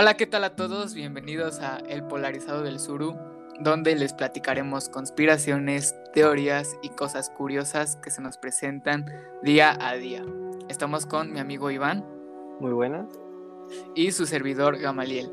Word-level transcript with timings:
Hola, 0.00 0.14
¿qué 0.14 0.28
tal 0.28 0.44
a 0.44 0.54
todos? 0.54 0.94
Bienvenidos 0.94 1.58
a 1.58 1.78
El 1.78 2.04
Polarizado 2.04 2.62
del 2.62 2.78
Suru, 2.78 3.16
donde 3.58 3.96
les 3.96 4.12
platicaremos 4.12 4.88
conspiraciones, 4.88 5.92
teorías 6.14 6.76
y 6.82 6.90
cosas 6.90 7.30
curiosas 7.30 7.96
que 7.96 8.12
se 8.12 8.22
nos 8.22 8.38
presentan 8.38 9.06
día 9.42 9.76
a 9.80 9.94
día. 9.94 10.24
Estamos 10.68 11.04
con 11.04 11.32
mi 11.32 11.40
amigo 11.40 11.72
Iván. 11.72 12.06
Muy 12.60 12.70
buenas. 12.70 13.08
Y 13.96 14.12
su 14.12 14.24
servidor 14.26 14.78
Gamaliel. 14.78 15.32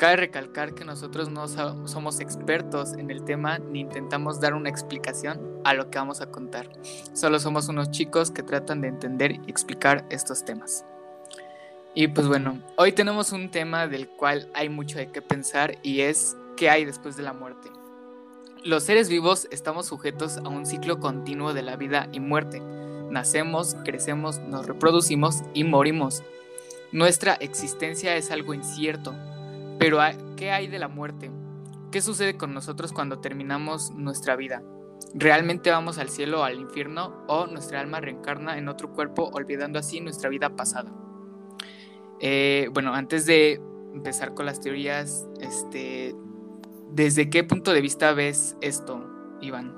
Cabe 0.00 0.16
recalcar 0.16 0.74
que 0.74 0.84
nosotros 0.84 1.30
no 1.30 1.46
somos 1.86 2.18
expertos 2.18 2.94
en 2.94 3.12
el 3.12 3.22
tema 3.22 3.60
ni 3.60 3.78
intentamos 3.78 4.40
dar 4.40 4.54
una 4.54 4.70
explicación 4.70 5.60
a 5.62 5.72
lo 5.72 5.88
que 5.88 5.98
vamos 5.98 6.20
a 6.20 6.32
contar. 6.32 6.68
Solo 7.12 7.38
somos 7.38 7.68
unos 7.68 7.92
chicos 7.92 8.32
que 8.32 8.42
tratan 8.42 8.80
de 8.80 8.88
entender 8.88 9.30
y 9.30 9.48
explicar 9.48 10.04
estos 10.10 10.44
temas. 10.44 10.84
Y 11.92 12.06
pues 12.06 12.28
bueno, 12.28 12.60
hoy 12.76 12.92
tenemos 12.92 13.32
un 13.32 13.50
tema 13.50 13.88
del 13.88 14.08
cual 14.08 14.48
hay 14.54 14.68
mucho 14.68 14.98
de 14.98 15.10
qué 15.10 15.22
pensar 15.22 15.76
y 15.82 16.02
es 16.02 16.36
qué 16.56 16.70
hay 16.70 16.84
después 16.84 17.16
de 17.16 17.24
la 17.24 17.32
muerte. 17.32 17.68
Los 18.62 18.84
seres 18.84 19.08
vivos 19.08 19.48
estamos 19.50 19.86
sujetos 19.86 20.36
a 20.36 20.48
un 20.48 20.66
ciclo 20.66 21.00
continuo 21.00 21.52
de 21.52 21.62
la 21.62 21.74
vida 21.74 22.08
y 22.12 22.20
muerte. 22.20 22.60
Nacemos, 23.10 23.74
crecemos, 23.84 24.38
nos 24.38 24.66
reproducimos 24.66 25.42
y 25.52 25.64
morimos. 25.64 26.22
Nuestra 26.92 27.34
existencia 27.34 28.14
es 28.14 28.30
algo 28.30 28.54
incierto, 28.54 29.12
pero 29.80 29.98
¿qué 30.36 30.52
hay 30.52 30.68
de 30.68 30.78
la 30.78 30.88
muerte? 30.88 31.32
¿Qué 31.90 32.00
sucede 32.02 32.36
con 32.36 32.54
nosotros 32.54 32.92
cuando 32.92 33.18
terminamos 33.18 33.90
nuestra 33.90 34.36
vida? 34.36 34.62
¿Realmente 35.12 35.70
vamos 35.70 35.98
al 35.98 36.08
cielo 36.08 36.42
o 36.42 36.44
al 36.44 36.60
infierno 36.60 37.24
o 37.26 37.48
nuestra 37.48 37.80
alma 37.80 38.00
reencarna 38.00 38.58
en 38.58 38.68
otro 38.68 38.92
cuerpo 38.92 39.28
olvidando 39.32 39.80
así 39.80 40.00
nuestra 40.00 40.30
vida 40.30 40.50
pasada? 40.50 40.92
Eh, 42.20 42.68
bueno, 42.72 42.94
antes 42.94 43.26
de 43.26 43.60
empezar 43.94 44.34
con 44.34 44.46
las 44.46 44.60
teorías, 44.60 45.28
este, 45.40 46.14
¿desde 46.92 47.30
qué 47.30 47.44
punto 47.44 47.72
de 47.72 47.80
vista 47.80 48.12
ves 48.12 48.56
esto, 48.60 49.02
Iván? 49.40 49.74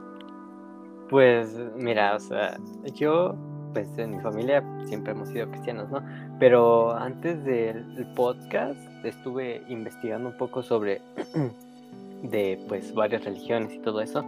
Pues 1.08 1.56
mira, 1.76 2.16
o 2.16 2.20
sea, 2.20 2.58
yo, 2.94 3.34
pues 3.72 3.86
en 3.98 4.16
mi 4.16 4.20
familia 4.20 4.64
siempre 4.86 5.12
hemos 5.12 5.28
sido 5.28 5.48
cristianos, 5.50 5.90
¿no? 5.90 6.02
Pero 6.38 6.94
antes 6.94 7.44
del 7.44 8.06
podcast 8.16 8.80
estuve 9.04 9.62
investigando 9.68 10.30
un 10.30 10.36
poco 10.36 10.62
sobre 10.62 11.00
de 12.22 12.64
pues 12.68 12.94
varias 12.94 13.24
religiones 13.24 13.74
y 13.74 13.78
todo 13.80 14.00
eso 14.00 14.24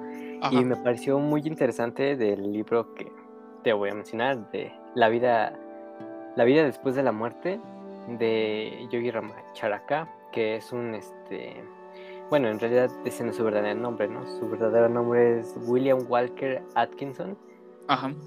y 0.51 0.65
me 0.65 0.77
pareció 0.77 1.19
muy 1.19 1.43
interesante 1.45 2.17
del 2.17 2.53
libro 2.53 2.95
que 2.95 3.11
te 3.63 3.73
voy 3.73 3.91
a 3.91 3.95
mencionar 3.95 4.51
de 4.51 4.73
la 4.95 5.09
vida 5.09 5.59
la 6.37 6.45
vida 6.45 6.65
después 6.65 6.95
de 6.95 7.03
la 7.03 7.13
muerte 7.13 7.61
de 8.09 8.87
Yogi 8.91 9.11
Ramacharaka 9.11 10.09
que 10.33 10.57
es 10.57 10.73
un 10.73 10.95
este 10.95 11.63
bueno 12.31 12.49
en 12.49 12.59
realidad 12.59 12.91
ese 13.05 13.25
no 13.25 13.31
es 13.31 13.37
su 13.37 13.45
verdadero 13.45 13.79
nombre 13.79 14.09
no 14.09 14.27
su 14.27 14.49
verdadero 14.49 14.89
nombre 14.89 15.41
es 15.41 15.55
William 15.67 16.05
Walker 16.09 16.63
Atkinson 16.75 17.37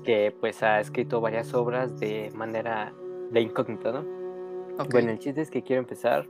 que 0.03 0.36
pues 0.39 0.61
ha 0.61 0.80
escrito 0.80 1.20
varias 1.20 1.53
obras 1.53 2.00
de 2.00 2.31
manera 2.36 2.94
de 3.31 3.42
incógnito, 3.42 3.92
¿no? 3.92 4.05
Bueno, 4.92 5.11
el 5.11 5.20
chiste 5.20 5.42
es 5.42 5.50
que 5.50 5.64
quiero 5.64 5.81
empezar 5.81 6.28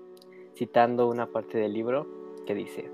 citando 0.56 1.10
una 1.10 1.28
parte 1.28 1.58
del 1.58 1.74
libro 1.74 2.08
que 2.46 2.56
dice, 2.56 2.90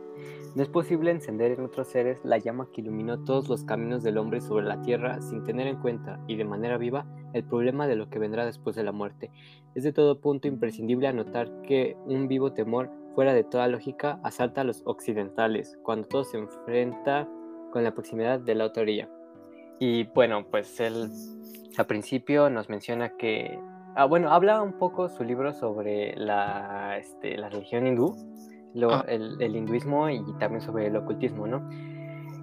no 0.55 0.63
es 0.63 0.69
posible 0.69 1.11
encender 1.11 1.51
en 1.51 1.63
otros 1.63 1.87
seres 1.87 2.19
la 2.23 2.39
llama 2.39 2.67
que 2.73 2.81
iluminó 2.81 3.23
todos 3.23 3.47
los 3.47 3.63
caminos 3.63 4.01
del 4.01 4.17
hombre 4.17 4.41
sobre 4.41 4.65
la 4.65 4.81
tierra 4.81 5.21
sin 5.21 5.43
tener 5.43 5.67
en 5.67 5.77
cuenta 5.77 6.19
y 6.27 6.35
de 6.35 6.45
manera 6.45 6.77
viva 6.77 7.05
el 7.33 7.43
problema 7.43 7.87
de 7.87 7.95
lo 7.95 8.09
que 8.09 8.19
vendrá 8.19 8.45
después 8.45 8.75
de 8.75 8.83
la 8.83 8.91
muerte. 8.91 9.31
Es 9.75 9.83
de 9.83 9.91
todo 9.93 10.21
punto 10.21 10.47
imprescindible 10.47 11.07
anotar 11.07 11.61
que 11.63 11.97
un 12.05 12.27
vivo 12.27 12.53
temor 12.53 12.89
fuera 13.15 13.33
de 13.33 13.43
toda 13.43 13.67
lógica 13.67 14.19
asalta 14.23 14.61
a 14.61 14.63
los 14.63 14.81
occidentales 14.85 15.77
cuando 15.83 16.07
todo 16.07 16.23
se 16.23 16.37
enfrenta 16.37 17.27
con 17.71 17.83
la 17.83 17.93
proximidad 17.93 18.39
de 18.39 18.55
la 18.55 18.65
autoría. 18.65 19.09
Y 19.79 20.05
bueno, 20.05 20.45
pues 20.49 20.79
él 20.79 21.09
al 21.77 21.85
principio 21.87 22.49
nos 22.49 22.69
menciona 22.69 23.17
que 23.17 23.59
Ah, 23.95 24.05
bueno, 24.05 24.31
habla 24.31 24.61
un 24.63 24.73
poco 24.73 25.07
su 25.07 25.23
libro 25.23 25.53
sobre 25.53 26.15
la, 26.15 26.97
este, 26.97 27.37
la 27.37 27.49
religión 27.49 27.85
hindú, 27.85 28.15
ah. 28.89 29.05
el, 29.07 29.55
hinduismo 29.55 30.09
y 30.09 30.23
también 30.39 30.61
sobre 30.61 30.87
el 30.87 30.95
ocultismo, 30.95 31.45
¿no? 31.45 31.69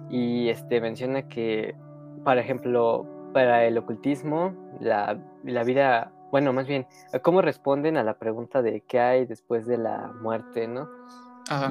Y 0.09 0.47
este, 0.47 0.79
menciona 0.79 1.27
que, 1.27 1.75
por 2.23 2.37
ejemplo, 2.37 3.05
para 3.33 3.65
el 3.65 3.77
ocultismo, 3.77 4.53
la, 4.79 5.17
vida, 5.43 6.11
bueno, 6.31 6.53
más 6.53 6.67
bien, 6.67 6.87
cómo 7.21 7.41
responden 7.41 7.97
a 7.97 8.03
la 8.03 8.15
pregunta 8.15 8.61
de 8.61 8.81
qué 8.81 8.99
hay 8.99 9.25
después 9.25 9.65
de 9.65 9.77
la 9.77 10.11
muerte, 10.21 10.67
¿no? 10.67 10.89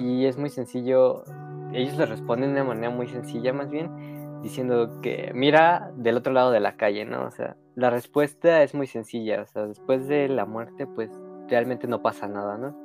Y 0.01 0.27
es 0.27 0.37
muy 0.37 0.51
sencillo, 0.51 1.25
ellos 1.73 1.97
le 1.97 2.05
responden 2.05 2.55
de 2.55 2.61
una 2.61 2.75
manera 2.75 2.91
muy 2.91 3.09
sencilla, 3.09 3.53
más 3.53 3.71
bien, 3.71 4.41
diciendo 4.43 5.01
que 5.01 5.33
mira 5.35 5.91
del 5.97 6.17
otro 6.17 6.33
lado 6.33 6.51
de 6.51 6.61
la 6.61 6.77
calle, 6.77 7.05
¿no? 7.05 7.25
O 7.25 7.31
sea, 7.31 7.57
la 7.77 7.89
respuesta 7.89 8.63
es 8.63 8.75
muy 8.75 8.87
sencilla, 8.87 9.43
o 9.43 9.47
sea, 9.47 9.67
después 9.67 10.07
de 10.07 10.29
la 10.29 10.45
muerte, 10.45 10.87
pues 10.87 11.11
realmente 11.49 11.87
no 11.87 12.03
pasa 12.03 12.29
nada, 12.29 12.59
¿no? 12.59 12.77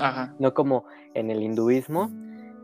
Ajá. 0.00 0.34
No 0.38 0.54
como 0.54 0.84
en 1.14 1.30
el 1.30 1.42
hinduismo, 1.42 2.10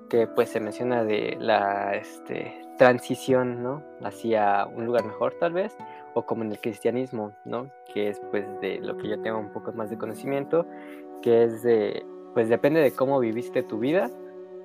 que 0.08 0.26
pues 0.26 0.50
se 0.50 0.60
menciona 0.60 1.04
de 1.04 1.36
la 1.40 1.94
este, 1.94 2.63
transición, 2.76 3.62
¿no? 3.62 3.82
Hacia 4.02 4.66
un 4.66 4.86
lugar 4.86 5.04
mejor 5.04 5.34
tal 5.38 5.52
vez, 5.52 5.76
o 6.14 6.24
como 6.24 6.44
en 6.44 6.52
el 6.52 6.60
cristianismo, 6.60 7.32
¿no? 7.44 7.70
Que 7.92 8.08
es 8.08 8.20
pues 8.30 8.44
de 8.60 8.78
lo 8.78 8.96
que 8.96 9.08
yo 9.08 9.20
tengo 9.20 9.38
un 9.38 9.52
poco 9.52 9.72
más 9.72 9.90
de 9.90 9.98
conocimiento, 9.98 10.66
que 11.22 11.44
es 11.44 11.62
de, 11.62 12.04
pues 12.34 12.48
depende 12.48 12.80
de 12.80 12.92
cómo 12.92 13.18
viviste 13.20 13.62
tu 13.62 13.78
vida, 13.78 14.10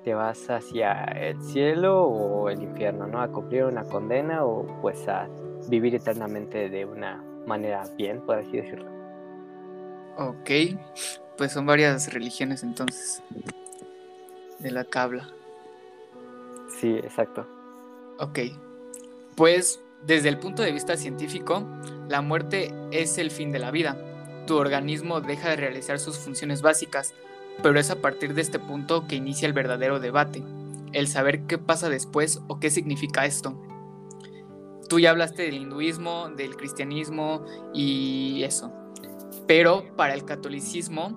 te 0.04 0.14
vas 0.14 0.48
hacia 0.48 1.04
el 1.04 1.40
cielo 1.42 2.04
o 2.04 2.48
el 2.48 2.62
infierno, 2.62 3.06
¿no? 3.06 3.20
A 3.20 3.28
cumplir 3.28 3.64
una 3.64 3.84
condena 3.84 4.44
o 4.44 4.66
pues 4.80 5.06
a 5.08 5.28
vivir 5.68 5.94
eternamente 5.94 6.68
de 6.68 6.84
una 6.84 7.22
manera 7.46 7.84
bien, 7.96 8.20
por 8.22 8.38
así 8.38 8.52
decirlo. 8.52 8.90
Ok, 10.16 10.50
pues 11.36 11.52
son 11.52 11.66
varias 11.66 12.12
religiones 12.12 12.62
entonces 12.62 13.22
de 14.58 14.70
la 14.70 14.84
cabla. 14.84 15.28
Sí, 16.80 16.96
exacto. 16.96 17.46
Ok, 18.20 18.38
pues 19.34 19.80
desde 20.06 20.28
el 20.28 20.38
punto 20.38 20.62
de 20.62 20.72
vista 20.72 20.96
científico, 20.96 21.66
la 22.08 22.20
muerte 22.20 22.72
es 22.92 23.18
el 23.18 23.30
fin 23.30 23.50
de 23.50 23.58
la 23.58 23.70
vida. 23.70 23.96
Tu 24.46 24.56
organismo 24.56 25.20
deja 25.20 25.50
de 25.50 25.56
realizar 25.56 25.98
sus 25.98 26.18
funciones 26.18 26.62
básicas, 26.62 27.14
pero 27.62 27.80
es 27.80 27.90
a 27.90 28.00
partir 28.00 28.34
de 28.34 28.42
este 28.42 28.58
punto 28.58 29.06
que 29.08 29.16
inicia 29.16 29.46
el 29.46 29.52
verdadero 29.52 29.98
debate, 30.00 30.42
el 30.92 31.08
saber 31.08 31.46
qué 31.46 31.58
pasa 31.58 31.88
después 31.88 32.40
o 32.46 32.60
qué 32.60 32.70
significa 32.70 33.24
esto 33.26 33.56
tú 34.90 34.98
ya 34.98 35.10
hablaste 35.10 35.44
del 35.44 35.54
hinduismo, 35.54 36.28
del 36.30 36.56
cristianismo 36.56 37.44
y 37.72 38.42
eso. 38.42 38.72
Pero 39.46 39.84
para 39.96 40.14
el 40.14 40.24
catolicismo, 40.24 41.16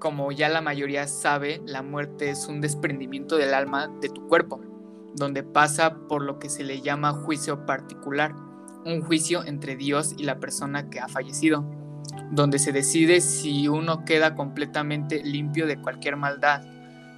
como 0.00 0.32
ya 0.32 0.48
la 0.48 0.62
mayoría 0.62 1.06
sabe, 1.06 1.60
la 1.66 1.82
muerte 1.82 2.30
es 2.30 2.48
un 2.48 2.62
desprendimiento 2.62 3.36
del 3.36 3.52
alma 3.52 3.88
de 4.00 4.08
tu 4.08 4.26
cuerpo, 4.26 4.60
donde 5.14 5.42
pasa 5.42 5.94
por 6.08 6.22
lo 6.22 6.38
que 6.38 6.48
se 6.48 6.64
le 6.64 6.80
llama 6.80 7.12
juicio 7.12 7.66
particular, 7.66 8.34
un 8.84 9.02
juicio 9.02 9.44
entre 9.44 9.76
Dios 9.76 10.14
y 10.16 10.24
la 10.24 10.38
persona 10.38 10.90
que 10.90 11.00
ha 11.00 11.08
fallecido, 11.08 11.64
donde 12.30 12.58
se 12.58 12.72
decide 12.72 13.20
si 13.20 13.68
uno 13.68 14.04
queda 14.04 14.34
completamente 14.34 15.22
limpio 15.22 15.66
de 15.66 15.80
cualquier 15.80 16.16
maldad. 16.16 16.62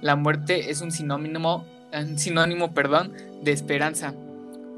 La 0.01 0.15
muerte 0.15 0.69
es 0.69 0.81
un 0.81 0.91
sinónimo, 0.91 1.65
sinónimo 2.17 2.73
perdón, 2.73 3.13
de 3.43 3.51
esperanza, 3.51 4.13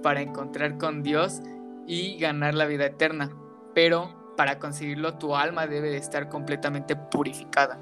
para 0.04 0.22
encontrar 0.22 0.78
con 0.78 1.04
Dios 1.04 1.42
y 1.88 2.18
ganar 2.18 2.54
la 2.54 2.66
vida 2.66 2.86
eterna. 2.86 3.32
Pero 3.74 4.34
para 4.38 4.60
conseguirlo 4.60 5.16
tu 5.16 5.36
alma 5.36 5.68
debe 5.68 5.90
de 5.90 5.98
estar 5.98 6.30
completamente 6.30 6.96
purificada. 6.96 7.80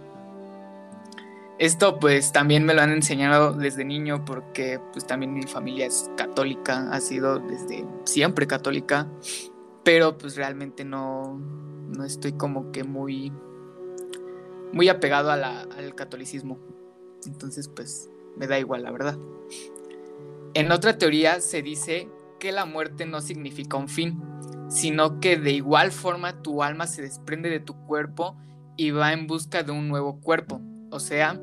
Esto 1.58 2.00
pues 2.00 2.34
también 2.34 2.66
me 2.66 2.74
lo 2.74 2.82
han 2.82 2.92
enseñado 2.92 3.54
desde 3.54 3.86
niño 3.86 4.26
porque 4.26 4.80
pues 4.92 5.08
también 5.08 5.34
mi 5.34 5.44
familia 5.44 5.86
es 5.86 6.12
católica, 6.18 6.92
ha 6.92 7.00
sido 7.00 7.40
desde 7.40 7.86
siempre 8.04 8.46
católica, 8.46 9.08
pero 9.86 10.18
pues 10.18 10.36
realmente 10.36 10.84
no, 10.84 11.40
no 11.96 12.04
estoy 12.04 12.34
como 12.34 12.74
que 12.74 12.84
muy, 12.84 13.32
muy 14.74 14.90
apegado 14.90 15.32
al 15.32 15.96
catolicismo. 15.96 16.60
Entonces 17.26 17.70
pues 17.70 18.10
me 18.36 18.48
da 18.48 18.60
igual 18.60 18.84
la 18.84 18.92
verdad. 18.92 19.18
En 20.54 20.72
otra 20.72 20.98
teoría 20.98 21.40
se 21.40 21.62
dice 21.62 22.10
que 22.40 22.52
la 22.52 22.66
muerte 22.66 23.06
no 23.06 23.22
significa 23.22 23.78
un 23.78 23.88
fin, 23.88 24.22
sino 24.68 25.22
que 25.22 25.38
de 25.38 25.52
igual 25.52 25.92
forma 25.92 26.42
tu 26.42 26.64
alma 26.64 26.86
se 26.86 27.02
desprende 27.02 27.50
de 27.50 27.62
tu 27.62 27.76
cuerpo 27.86 28.36
y 28.76 28.92
va 28.92 29.14
en 29.14 29.26
busca 29.26 29.64
de 29.64 29.72
un 29.72 29.88
nuevo 29.88 30.20
cuerpo. 30.20 30.62
O 30.92 31.00
sea, 31.00 31.42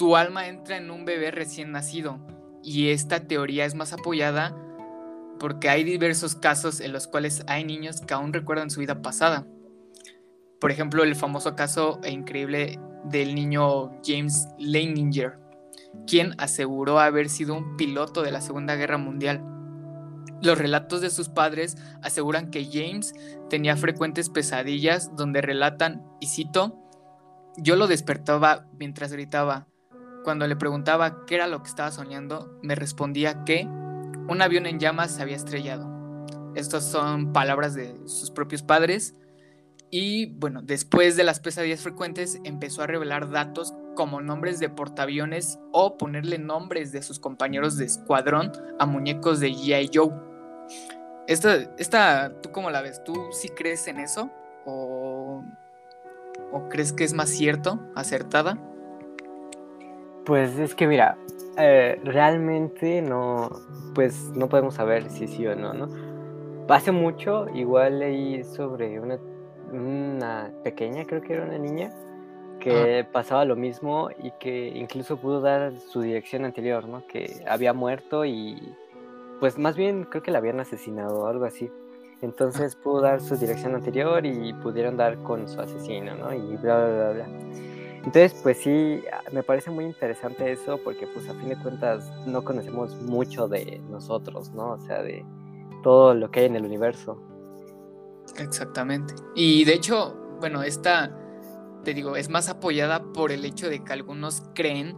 tu 0.00 0.16
alma 0.16 0.48
entra 0.48 0.78
en 0.78 0.90
un 0.90 1.04
bebé 1.04 1.30
recién 1.30 1.72
nacido 1.72 2.20
y 2.62 2.88
esta 2.88 3.26
teoría 3.26 3.66
es 3.66 3.74
más 3.74 3.92
apoyada 3.92 4.56
porque 5.38 5.68
hay 5.68 5.84
diversos 5.84 6.34
casos 6.34 6.80
en 6.80 6.94
los 6.94 7.06
cuales 7.06 7.44
hay 7.48 7.64
niños 7.64 8.00
que 8.00 8.14
aún 8.14 8.32
recuerdan 8.32 8.70
su 8.70 8.80
vida 8.80 9.02
pasada. 9.02 9.46
Por 10.58 10.70
ejemplo, 10.70 11.02
el 11.02 11.16
famoso 11.16 11.54
caso 11.54 12.00
e 12.02 12.12
increíble 12.12 12.80
del 13.04 13.34
niño 13.34 13.90
James 14.02 14.48
Leininger, 14.56 15.38
quien 16.06 16.34
aseguró 16.38 16.98
haber 16.98 17.28
sido 17.28 17.54
un 17.54 17.76
piloto 17.76 18.22
de 18.22 18.32
la 18.32 18.40
Segunda 18.40 18.76
Guerra 18.76 18.96
Mundial. 18.96 19.44
Los 20.40 20.56
relatos 20.56 21.02
de 21.02 21.10
sus 21.10 21.28
padres 21.28 21.76
aseguran 22.00 22.50
que 22.50 22.64
James 22.64 23.12
tenía 23.50 23.76
frecuentes 23.76 24.30
pesadillas 24.30 25.14
donde 25.14 25.42
relatan, 25.42 26.02
y 26.20 26.28
cito, 26.28 26.78
yo 27.58 27.76
lo 27.76 27.86
despertaba 27.86 28.66
mientras 28.78 29.12
gritaba. 29.12 29.69
Cuando 30.24 30.46
le 30.46 30.56
preguntaba 30.56 31.24
qué 31.24 31.36
era 31.36 31.46
lo 31.46 31.62
que 31.62 31.68
estaba 31.68 31.90
soñando, 31.90 32.58
me 32.62 32.74
respondía 32.74 33.44
que 33.44 33.64
un 33.64 34.42
avión 34.42 34.66
en 34.66 34.78
llamas 34.78 35.12
se 35.12 35.22
había 35.22 35.36
estrellado. 35.36 35.88
Estas 36.54 36.84
son 36.84 37.32
palabras 37.32 37.74
de 37.74 37.96
sus 38.06 38.30
propios 38.30 38.62
padres. 38.62 39.14
Y 39.90 40.26
bueno, 40.26 40.62
después 40.62 41.16
de 41.16 41.24
las 41.24 41.40
pesadillas 41.40 41.80
frecuentes, 41.80 42.38
empezó 42.44 42.82
a 42.82 42.86
revelar 42.86 43.30
datos 43.30 43.74
como 43.96 44.20
nombres 44.20 44.60
de 44.60 44.68
portaaviones 44.68 45.58
o 45.72 45.96
ponerle 45.96 46.38
nombres 46.38 46.92
de 46.92 47.02
sus 47.02 47.18
compañeros 47.18 47.76
de 47.76 47.86
escuadrón 47.86 48.52
a 48.78 48.86
muñecos 48.86 49.40
de 49.40 49.50
G.I. 49.50 49.90
Joe. 49.92 50.12
Esta, 51.26 51.54
esta, 51.78 52.40
¿tú 52.40 52.52
cómo 52.52 52.70
la 52.70 52.82
ves? 52.82 53.02
¿Tú 53.04 53.14
sí 53.32 53.48
crees 53.48 53.86
en 53.88 53.98
eso? 53.98 54.30
¿O, 54.64 55.44
o 56.52 56.68
crees 56.68 56.92
que 56.92 57.04
es 57.04 57.14
más 57.14 57.30
cierto, 57.30 57.80
acertada? 57.94 58.58
Pues 60.24 60.58
es 60.58 60.74
que 60.74 60.86
mira, 60.86 61.16
eh, 61.58 62.00
realmente 62.04 63.02
no, 63.02 63.50
pues 63.94 64.30
no 64.34 64.48
podemos 64.48 64.74
saber 64.74 65.10
si 65.10 65.26
sí 65.26 65.46
o 65.46 65.54
no, 65.56 65.74
¿no? 65.74 65.88
Hace 66.68 66.92
mucho 66.92 67.46
igual 67.52 67.98
leí 67.98 68.44
sobre 68.44 69.00
una, 69.00 69.18
una 69.72 70.52
pequeña, 70.62 71.04
creo 71.04 71.20
que 71.20 71.34
era 71.34 71.44
una 71.44 71.58
niña, 71.58 71.92
que 72.60 73.04
pasaba 73.10 73.44
lo 73.44 73.56
mismo 73.56 74.10
y 74.22 74.30
que 74.32 74.68
incluso 74.68 75.16
pudo 75.16 75.40
dar 75.40 75.72
su 75.80 76.02
dirección 76.02 76.44
anterior, 76.44 76.86
¿no? 76.86 77.06
Que 77.06 77.42
había 77.48 77.72
muerto 77.72 78.24
y 78.24 78.74
pues 79.40 79.58
más 79.58 79.76
bien 79.76 80.04
creo 80.04 80.22
que 80.22 80.30
la 80.30 80.38
habían 80.38 80.60
asesinado 80.60 81.22
o 81.22 81.26
algo 81.26 81.46
así. 81.46 81.70
Entonces 82.22 82.76
pudo 82.76 83.00
dar 83.00 83.20
su 83.20 83.36
dirección 83.36 83.74
anterior 83.74 84.24
y 84.26 84.52
pudieron 84.52 84.96
dar 84.96 85.16
con 85.22 85.48
su 85.48 85.58
asesino, 85.60 86.14
¿no? 86.14 86.32
Y 86.34 86.56
bla, 86.58 86.76
bla, 86.76 86.88
bla, 86.88 87.10
bla. 87.12 87.69
Entonces, 88.04 88.34
pues 88.42 88.58
sí, 88.58 89.02
me 89.30 89.42
parece 89.42 89.70
muy 89.70 89.84
interesante 89.84 90.50
eso 90.50 90.78
porque 90.82 91.06
pues 91.06 91.28
a 91.28 91.34
fin 91.34 91.50
de 91.50 91.56
cuentas 91.56 92.10
no 92.26 92.42
conocemos 92.42 92.94
mucho 93.02 93.46
de 93.46 93.78
nosotros, 93.90 94.50
¿no? 94.52 94.72
O 94.72 94.80
sea, 94.80 95.02
de 95.02 95.24
todo 95.82 96.14
lo 96.14 96.30
que 96.30 96.40
hay 96.40 96.46
en 96.46 96.56
el 96.56 96.64
universo. 96.64 97.20
Exactamente. 98.38 99.14
Y 99.34 99.64
de 99.64 99.74
hecho, 99.74 100.16
bueno, 100.40 100.62
esta, 100.62 101.14
te 101.84 101.92
digo, 101.92 102.16
es 102.16 102.30
más 102.30 102.48
apoyada 102.48 103.02
por 103.12 103.32
el 103.32 103.44
hecho 103.44 103.68
de 103.68 103.84
que 103.84 103.92
algunos 103.92 104.42
creen 104.54 104.96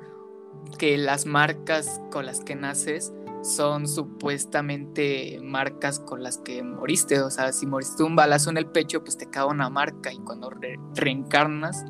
que 0.78 0.96
las 0.96 1.26
marcas 1.26 2.00
con 2.10 2.26
las 2.26 2.40
que 2.40 2.54
naces 2.54 3.12
son 3.42 3.88
supuestamente 3.88 5.40
marcas 5.42 5.98
con 5.98 6.22
las 6.22 6.38
que 6.38 6.62
moriste. 6.62 7.20
O 7.20 7.30
sea, 7.30 7.52
si 7.52 7.66
moriste 7.66 8.04
un 8.04 8.14
balazo 8.14 8.50
en 8.50 8.58
el 8.58 8.66
pecho, 8.66 9.02
pues 9.02 9.16
te 9.16 9.28
cae 9.28 9.44
una 9.44 9.68
marca 9.68 10.12
y 10.12 10.18
cuando 10.18 10.50
reencarnas, 10.94 11.84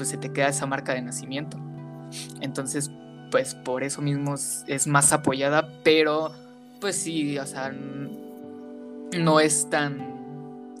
pues 0.00 0.08
se 0.08 0.16
te 0.16 0.32
queda 0.32 0.48
esa 0.48 0.64
marca 0.64 0.94
de 0.94 1.02
nacimiento. 1.02 1.58
Entonces, 2.40 2.90
pues 3.30 3.54
por 3.54 3.84
eso 3.84 4.00
mismo 4.00 4.34
es 4.34 4.86
más 4.86 5.12
apoyada, 5.12 5.68
pero 5.84 6.32
pues 6.80 6.96
sí, 6.96 7.38
o 7.38 7.44
sea, 7.44 7.70
no 7.70 9.40
es 9.40 9.68
tan 9.68 10.72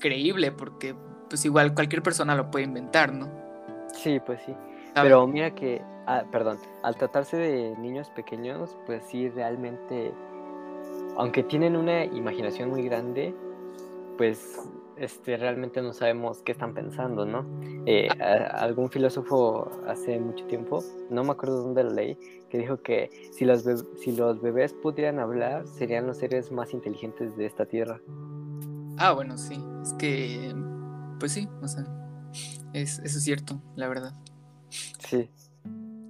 creíble 0.00 0.50
porque 0.50 0.96
pues 1.28 1.44
igual 1.44 1.72
cualquier 1.72 2.02
persona 2.02 2.34
lo 2.34 2.50
puede 2.50 2.64
inventar, 2.64 3.14
¿no? 3.14 3.28
Sí, 3.94 4.18
pues 4.26 4.40
sí. 4.44 4.56
Pero 4.92 5.24
mira 5.28 5.54
que, 5.54 5.80
ah, 6.08 6.24
perdón, 6.32 6.58
al 6.82 6.96
tratarse 6.96 7.36
de 7.36 7.76
niños 7.78 8.10
pequeños, 8.10 8.76
pues 8.86 9.04
sí, 9.08 9.28
realmente, 9.28 10.12
aunque 11.16 11.44
tienen 11.44 11.76
una 11.76 12.06
imaginación 12.06 12.70
muy 12.70 12.82
grande, 12.82 13.36
pues 14.18 14.58
este, 14.96 15.36
realmente 15.36 15.82
no 15.82 15.92
sabemos 15.92 16.42
qué 16.42 16.52
están 16.52 16.74
pensando, 16.74 17.24
¿no? 17.24 17.46
Eh, 17.86 18.08
algún 18.52 18.90
filósofo 18.90 19.70
hace 19.86 20.18
mucho 20.18 20.46
tiempo, 20.46 20.82
no 21.10 21.24
me 21.24 21.32
acuerdo 21.32 21.62
dónde 21.62 21.84
lo 21.84 21.90
leí, 21.90 22.18
que 22.50 22.58
dijo 22.58 22.82
que 22.82 23.10
si 23.32 23.44
los, 23.44 23.64
si 23.96 24.12
los 24.12 24.40
bebés 24.40 24.72
pudieran 24.72 25.18
hablar, 25.18 25.66
serían 25.66 26.06
los 26.06 26.18
seres 26.18 26.52
más 26.52 26.72
inteligentes 26.72 27.36
de 27.36 27.46
esta 27.46 27.66
tierra. 27.66 28.00
Ah, 28.98 29.12
bueno, 29.12 29.38
sí, 29.38 29.62
es 29.82 29.92
que, 29.94 30.54
pues 31.18 31.32
sí, 31.32 31.48
o 31.62 31.68
sea, 31.68 31.84
es, 32.72 32.98
eso 33.00 33.18
es 33.18 33.24
cierto, 33.24 33.60
la 33.74 33.88
verdad. 33.88 34.12
Sí. 35.08 35.30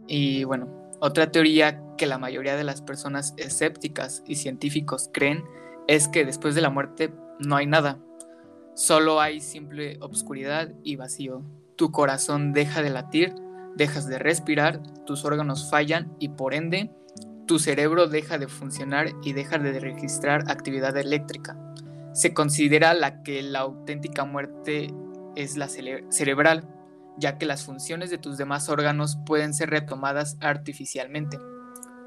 Y 0.06 0.44
bueno, 0.44 0.68
otra 1.00 1.30
teoría 1.30 1.82
que 1.96 2.06
la 2.06 2.18
mayoría 2.18 2.56
de 2.56 2.64
las 2.64 2.82
personas 2.82 3.34
escépticas 3.36 4.22
y 4.26 4.36
científicos 4.36 5.10
creen 5.12 5.44
es 5.88 6.08
que 6.08 6.24
después 6.24 6.54
de 6.54 6.60
la 6.60 6.70
muerte 6.70 7.12
no 7.38 7.56
hay 7.56 7.66
nada, 7.66 7.98
solo 8.74 9.20
hay 9.20 9.40
simple 9.40 9.98
obscuridad 10.00 10.72
y 10.82 10.96
vacío. 10.96 11.42
Tu 11.76 11.90
corazón 11.90 12.52
deja 12.52 12.82
de 12.82 12.90
latir, 12.90 13.34
dejas 13.76 14.06
de 14.06 14.18
respirar, 14.18 14.82
tus 15.04 15.24
órganos 15.24 15.70
fallan 15.70 16.14
y 16.18 16.30
por 16.30 16.54
ende 16.54 16.90
tu 17.46 17.58
cerebro 17.58 18.06
deja 18.06 18.38
de 18.38 18.48
funcionar 18.48 19.08
y 19.22 19.32
deja 19.32 19.58
de 19.58 19.78
registrar 19.78 20.44
actividad 20.50 20.96
eléctrica. 20.96 21.56
Se 22.12 22.32
considera 22.34 22.94
la 22.94 23.22
que 23.22 23.42
la 23.42 23.60
auténtica 23.60 24.24
muerte 24.24 24.94
es 25.34 25.56
la 25.56 25.68
cerebral, 25.68 26.68
ya 27.18 27.38
que 27.38 27.46
las 27.46 27.64
funciones 27.64 28.10
de 28.10 28.18
tus 28.18 28.38
demás 28.38 28.68
órganos 28.68 29.18
pueden 29.26 29.54
ser 29.54 29.70
retomadas 29.70 30.36
artificialmente. 30.40 31.38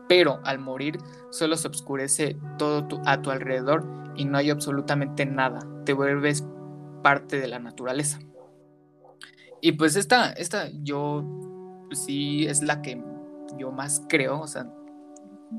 Pero 0.07 0.39
al 0.43 0.59
morir 0.59 0.99
solo 1.31 1.57
se 1.57 1.67
oscurece 1.67 2.37
todo 2.57 3.01
a 3.05 3.21
tu 3.21 3.31
alrededor 3.31 3.85
y 4.15 4.25
no 4.25 4.37
hay 4.37 4.49
absolutamente 4.49 5.25
nada. 5.25 5.59
Te 5.83 5.93
vuelves 5.93 6.45
parte 7.01 7.39
de 7.39 7.47
la 7.47 7.59
naturaleza. 7.59 8.19
Y 9.61 9.73
pues 9.73 9.95
esta, 9.95 10.31
esta 10.33 10.69
yo 10.83 11.23
pues 11.87 12.03
sí 12.05 12.45
es 12.45 12.61
la 12.61 12.81
que 12.81 13.01
yo 13.57 13.71
más 13.71 14.03
creo, 14.09 14.41
o 14.41 14.47
sea, 14.47 14.67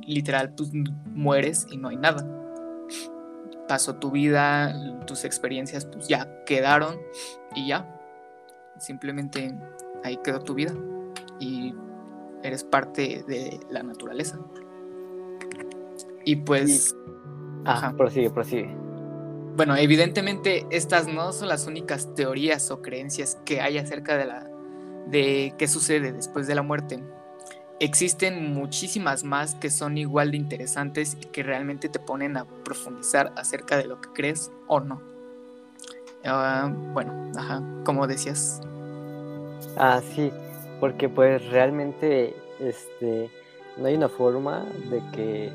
literal, 0.07 0.55
tú 0.55 0.69
mueres 1.07 1.67
y 1.71 1.77
no 1.77 1.89
hay 1.89 1.97
nada. 1.97 2.27
Pasó 3.69 3.97
tu 3.97 4.11
vida, 4.11 4.75
tus 5.07 5.25
experiencias 5.25 5.87
pues 5.87 6.09
ya 6.09 6.45
quedaron 6.45 6.99
y 7.55 7.69
ya. 7.69 7.93
Simplemente 8.79 9.59
ahí 10.05 10.19
quedó 10.23 10.41
tu 10.41 10.55
vida 10.55 10.73
y 11.41 11.75
eres 12.47 12.65
parte 12.65 13.25
de 13.27 13.61
la 13.71 13.83
naturaleza. 13.83 14.39
Y 16.25 16.37
pues... 16.37 16.95
Ajá, 17.65 17.95
prosigue, 17.97 18.31
prosigue. 18.31 18.75
Bueno, 19.57 19.75
evidentemente 19.77 20.67
estas 20.71 21.09
no 21.09 21.33
son 21.33 21.49
las 21.49 21.67
únicas 21.67 22.15
teorías 22.15 22.71
o 22.71 22.83
creencias 22.83 23.39
que 23.45 23.61
hay 23.61 23.79
acerca 23.79 24.17
de 24.17 24.27
la 24.27 24.51
de 25.07 25.55
qué 25.57 25.69
sucede 25.69 26.13
después 26.13 26.47
de 26.47 26.55
la 26.55 26.63
muerte. 26.63 27.03
Existen 27.79 28.55
muchísimas 28.55 29.25
más 29.25 29.55
que 29.55 29.71
son 29.71 29.99
igual 29.99 30.31
de 30.31 30.37
interesantes 30.37 31.17
y 31.21 31.27
que 31.27 31.43
realmente 31.43 31.89
te 31.89 31.99
ponen 31.99 32.37
a 32.37 32.45
profundizar 32.45 33.33
acerca 33.37 33.77
de 33.77 33.87
lo 33.87 34.01
que 34.01 34.09
crees 34.11 34.51
o 34.67 34.81
no. 34.81 35.01
Ah, 36.25 36.73
bueno, 36.93 37.31
ajá, 37.37 37.63
como 37.85 38.07
decías. 38.07 38.61
Ah, 39.77 40.01
sí, 40.15 40.33
porque 40.81 41.09
pues 41.09 41.49
realmente 41.51 42.35
este, 42.61 43.31
no 43.77 43.87
hay 43.87 43.95
una 43.95 44.09
forma 44.09 44.65
de 44.91 45.03
que, 45.13 45.53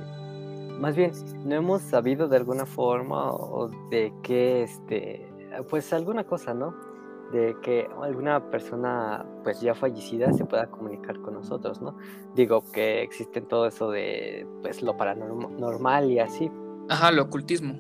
más 0.79 0.95
bien, 0.95 1.11
no 1.45 1.55
hemos 1.55 1.81
sabido 1.81 2.27
de 2.27 2.37
alguna 2.37 2.65
forma 2.65 3.31
o 3.31 3.69
de 3.89 4.13
que, 4.23 4.63
este, 4.63 5.27
pues 5.69 5.91
alguna 5.93 6.23
cosa, 6.23 6.53
¿no? 6.53 6.73
de 7.31 7.55
que 7.61 7.87
alguna 8.01 8.51
persona 8.51 9.25
pues 9.43 9.61
ya 9.61 9.73
fallecida 9.73 10.31
se 10.33 10.45
pueda 10.45 10.67
comunicar 10.67 11.19
con 11.21 11.33
nosotros, 11.33 11.81
¿no? 11.81 11.97
Digo 12.35 12.63
que 12.71 13.01
existe 13.01 13.41
todo 13.41 13.67
eso 13.67 13.89
de 13.89 14.45
pues 14.61 14.81
lo 14.81 14.97
paranormal 14.97 16.11
y 16.11 16.19
así. 16.19 16.51
Ajá, 16.89 17.11
lo 17.11 17.23
ocultismo. 17.23 17.75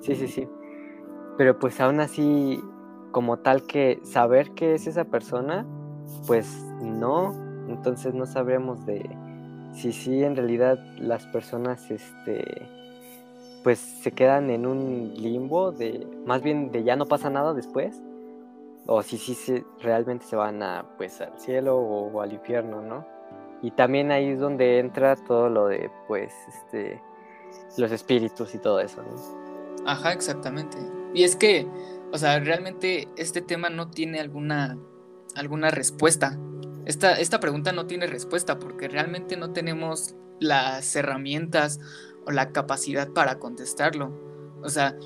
Sí, 0.00 0.14
sí, 0.14 0.28
sí. 0.28 0.48
Pero 1.38 1.58
pues 1.58 1.80
aún 1.80 2.00
así, 2.00 2.62
como 3.10 3.38
tal 3.38 3.62
que 3.66 4.00
saber 4.02 4.50
que 4.52 4.74
es 4.74 4.86
esa 4.86 5.04
persona, 5.04 5.66
pues 6.26 6.48
no. 6.80 7.34
Entonces 7.68 8.14
no 8.14 8.26
sabremos 8.26 8.84
de 8.86 9.08
si 9.74 9.92
sí 9.92 10.22
en 10.22 10.36
realidad 10.36 10.78
las 10.98 11.26
personas 11.26 11.90
este 11.90 12.68
pues 13.62 13.78
se 13.78 14.10
quedan 14.12 14.50
en 14.50 14.66
un 14.66 15.14
limbo 15.16 15.70
de 15.72 16.06
más 16.26 16.42
bien 16.42 16.72
de 16.72 16.82
ya 16.82 16.96
no 16.96 17.06
pasa 17.06 17.30
nada 17.30 17.54
después 17.54 18.02
o 18.86 19.02
si 19.02 19.16
sí 19.16 19.34
se, 19.34 19.64
realmente 19.80 20.26
se 20.26 20.36
van 20.36 20.62
a 20.62 20.84
pues 20.96 21.20
al 21.20 21.38
cielo 21.38 21.76
o, 21.78 22.20
al 22.20 22.32
infierno, 22.32 22.82
¿no? 22.82 23.06
Y 23.62 23.70
también 23.70 24.10
ahí 24.10 24.30
es 24.30 24.40
donde 24.40 24.80
entra 24.80 25.14
todo 25.14 25.48
lo 25.48 25.68
de 25.68 25.90
pues 26.08 26.32
este 26.48 27.00
los 27.78 27.92
espíritus 27.92 28.54
y 28.54 28.58
todo 28.58 28.80
eso, 28.80 29.02
¿no? 29.02 29.86
Ajá, 29.86 30.12
exactamente. 30.12 30.78
Y 31.14 31.24
es 31.24 31.36
que, 31.36 31.66
o 32.12 32.18
sea, 32.18 32.38
realmente 32.40 33.08
este 33.16 33.40
tema 33.40 33.70
no 33.70 33.88
tiene 33.88 34.20
alguna 34.20 34.76
alguna 35.34 35.70
respuesta. 35.70 36.38
Esta, 36.84 37.12
esta 37.18 37.40
pregunta 37.40 37.72
no 37.72 37.86
tiene 37.86 38.06
respuesta 38.06 38.58
porque 38.58 38.88
realmente 38.88 39.36
no 39.36 39.52
tenemos 39.52 40.14
las 40.40 40.94
herramientas 40.96 41.80
o 42.26 42.32
la 42.32 42.50
capacidad 42.50 43.08
para 43.10 43.38
contestarlo. 43.38 44.12
O 44.62 44.68
sea, 44.68 44.96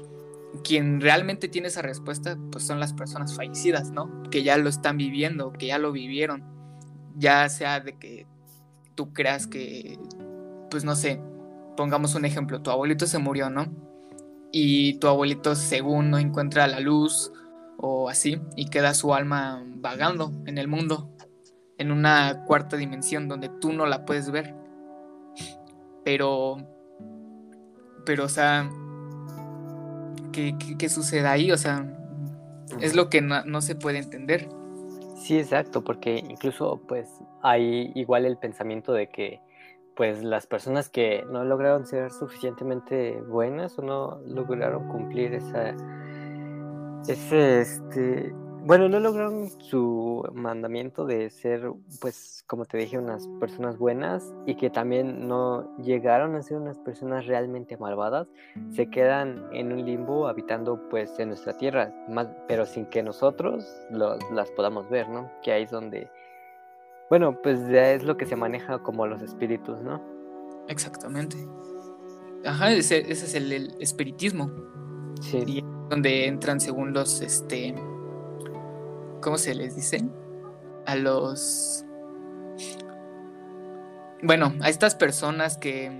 quien 0.65 1.01
realmente 1.01 1.49
tiene 1.49 1.69
esa 1.69 1.83
respuesta, 1.83 2.39
pues 2.51 2.65
son 2.65 2.81
las 2.81 2.93
personas 2.93 3.35
fallecidas, 3.35 3.91
¿no? 3.91 4.23
Que 4.31 4.43
ya 4.43 4.57
lo 4.57 4.69
están 4.69 4.97
viviendo, 4.97 5.53
que 5.53 5.67
ya 5.67 5.79
lo 5.79 5.93
vivieron. 5.93 6.45
Ya 7.17 7.49
sea 7.49 7.81
de 7.81 7.97
que 7.99 8.27
tú 8.95 9.13
creas 9.13 9.47
que, 9.47 9.99
pues 10.71 10.85
no 10.85 10.95
sé, 10.95 11.21
pongamos 11.77 12.15
un 12.15 12.25
ejemplo, 12.25 12.63
tu 12.63 12.71
abuelito 12.71 13.07
se 13.07 13.19
murió, 13.19 13.51
¿no? 13.51 13.67
Y 14.53 14.99
tu 14.99 15.09
abuelito 15.09 15.55
según 15.55 16.11
no 16.11 16.19
encuentra 16.19 16.67
la 16.67 16.81
luz 16.81 17.33
o 17.79 18.09
así, 18.09 18.41
y 18.57 18.69
queda 18.69 18.95
su 18.95 19.15
alma 19.15 19.63
vagando 19.77 20.33
en 20.47 20.59
el 20.59 20.69
mundo, 20.69 21.11
en 21.79 21.93
una 21.93 22.45
cuarta 22.47 22.77
dimensión 22.77 23.29
donde 23.29 23.49
tú 23.61 23.73
no 23.73 23.87
la 23.87 24.05
puedes 24.05 24.31
ver. 24.31 24.55
Pero, 26.05 26.57
pero, 28.05 28.25
o 28.25 28.29
sea, 28.29 28.71
¿qué, 30.33 30.57
qué, 30.79 30.89
sucede 30.89 31.27
ahí? 31.27 31.51
O 31.51 31.59
sea, 31.59 31.87
es 32.81 32.95
lo 32.95 33.11
que 33.11 33.21
no, 33.21 33.45
no 33.45 33.61
se 33.61 33.75
puede 33.75 33.99
entender. 33.99 34.49
Sí, 35.17 35.39
exacto, 35.39 35.83
porque 35.83 36.19
incluso 36.19 36.81
pues 36.87 37.09
hay 37.43 37.91
igual 37.95 38.25
el 38.27 38.39
pensamiento 38.39 38.93
de 38.93 39.09
que 39.09 39.41
pues 39.97 40.23
las 40.23 40.47
personas 40.47 40.89
que 40.91 41.25
no 41.31 41.43
lograron 41.45 41.87
ser 41.87 42.13
suficientemente 42.13 43.21
buenas 43.23 43.79
o 43.79 43.83
no 43.83 44.21
lograron 44.27 44.89
cumplir 44.89 45.33
esa 45.35 45.75
ese 47.09 47.61
este 47.61 48.35
bueno, 48.67 48.89
no 48.89 48.99
lograron 48.99 49.49
su 49.61 50.29
mandamiento 50.35 51.07
de 51.07 51.31
ser, 51.31 51.71
pues, 52.01 52.43
como 52.49 52.65
te 52.65 52.79
dije, 52.79 52.99
unas 52.99 53.29
personas 53.39 53.79
buenas 53.79 54.35
y 54.45 54.57
que 54.57 54.71
también 54.71 55.29
no 55.29 55.73
llegaron 55.79 56.35
a 56.35 56.43
ser 56.43 56.57
unas 56.57 56.77
personas 56.79 57.27
realmente 57.27 57.77
malvadas, 57.77 58.27
se 58.73 58.91
quedan 58.91 59.47
en 59.53 59.73
un 59.73 59.87
limbo 59.87 60.27
habitando, 60.27 60.89
pues, 60.91 61.17
en 61.21 61.29
nuestra 61.29 61.57
tierra, 61.57 61.95
más, 62.09 62.27
pero 62.49 62.67
sin 62.67 62.87
que 62.87 63.05
nosotros 63.05 63.65
las 63.93 64.51
podamos 64.51 64.91
ver, 64.91 65.09
¿no? 65.11 65.31
Que 65.45 65.53
ahí 65.53 65.63
es 65.63 65.71
donde, 65.71 66.11
bueno, 67.09 67.41
pues 67.41 67.69
ya 67.69 67.93
es 67.93 68.03
lo 68.03 68.17
que 68.17 68.27
se 68.27 68.35
maneja 68.35 68.81
como 68.81 69.07
los 69.07 69.23
espíritus, 69.23 69.81
¿no? 69.81 70.03
Exactamente. 70.67 71.37
Ajá, 72.45 72.73
ese, 72.73 72.99
ese 73.13 73.27
es 73.27 73.35
el, 73.37 73.77
espiritismo. 73.79 74.51
Sí. 75.21 75.43
Y 75.47 75.65
donde 75.89 76.27
entran 76.27 76.61
según 76.61 76.93
los, 76.93 77.21
este 77.21 77.75
¿cómo 79.27 79.39
se 79.39 79.57
les 79.57 79.75
dice? 79.75 80.05
A 80.87 80.95
los... 80.95 81.85
Bueno, 84.23 84.55
a 84.61 84.69
estas 84.69 84.95
personas 84.95 85.59
que, 85.59 85.91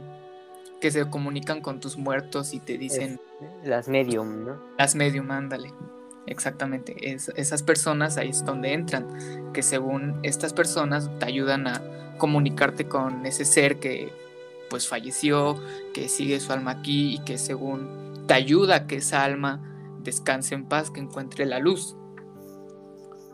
que 0.81 0.93
se 0.93 1.11
comunican 1.11 1.61
con 1.61 1.81
tus 1.81 1.97
muertos 1.97 2.55
y 2.55 2.61
te 2.61 2.79
dicen... 2.79 3.21
las 3.65 3.89
medium, 3.89 4.45
¿no? 4.45 4.63
Las 4.79 4.95
medium, 4.95 5.29
ándale. 5.33 5.73
Exactamente. 6.27 6.95
esas 7.05 7.63
personas 7.65 8.17
ahí 8.17 8.31
es 8.31 8.45
donde 8.45 8.75
entran. 8.75 9.53
Que 9.53 9.65
según 9.65 10.21
estas 10.23 10.53
personas 10.53 11.11
te 11.19 11.27
ayudan 11.27 11.67
a 11.67 11.83
comunicarte 12.19 12.87
con 12.87 13.27
ese 13.27 13.45
ser 13.45 13.81
que 13.81 14.13
pues 14.71 14.87
falleció, 14.87 15.61
que 15.93 16.09
sigue 16.09 16.39
su 16.39 16.53
alma 16.53 16.71
aquí 16.71 17.15
y 17.15 17.19
que 17.21 17.39
según 17.39 18.16
te 18.27 18.35
ayuda 18.35 18.77
a 18.77 18.87
que 18.87 18.97
esa 18.97 19.25
alma 19.25 19.63
descanse 20.01 20.55
en 20.55 20.67
paz, 20.67 20.91
que 20.91 21.01
encuentre 21.01 21.47
la 21.47 21.59
luz 21.59 21.97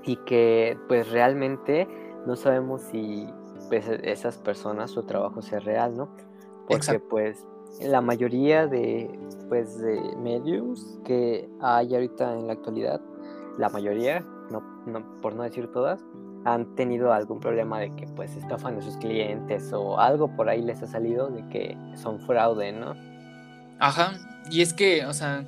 y 0.04 0.16
que 0.24 0.76
pues 0.88 1.10
realmente 1.10 1.86
no 2.26 2.36
sabemos 2.36 2.82
si 2.82 3.26
pues, 3.68 3.86
esas 4.02 4.38
personas 4.38 4.90
su 4.90 5.02
trabajo 5.04 5.42
sea 5.42 5.60
real, 5.60 5.96
¿no? 5.96 6.08
Porque 6.68 6.98
pues 6.98 7.46
la 7.80 8.00
mayoría 8.00 8.66
de 8.66 9.18
pues 9.48 9.78
de 9.78 10.00
medios 10.16 10.98
que 11.04 11.48
hay 11.60 11.94
ahorita 11.94 12.34
en 12.34 12.46
la 12.46 12.54
actualidad, 12.54 13.00
la 13.58 13.68
mayoría, 13.68 14.24
no, 14.50 15.20
por 15.20 15.34
no 15.34 15.42
decir 15.42 15.70
todas, 15.72 16.00
han 16.44 16.74
tenido 16.74 17.12
algún 17.12 17.40
problema 17.40 17.78
de 17.78 17.90
que 17.94 18.06
pues 18.08 18.34
estafan 18.36 18.78
a 18.78 18.82
sus 18.82 18.96
clientes 18.96 19.72
o 19.72 19.98
algo 19.98 20.34
por 20.34 20.48
ahí 20.48 20.62
les 20.62 20.82
ha 20.82 20.86
salido 20.86 21.28
de 21.28 21.46
que 21.48 21.76
son 21.96 22.18
fraude, 22.20 22.72
¿no? 22.72 22.94
Ajá, 23.78 24.12
y 24.50 24.62
es 24.62 24.74
que, 24.74 25.06
o 25.06 25.14
sea, 25.14 25.44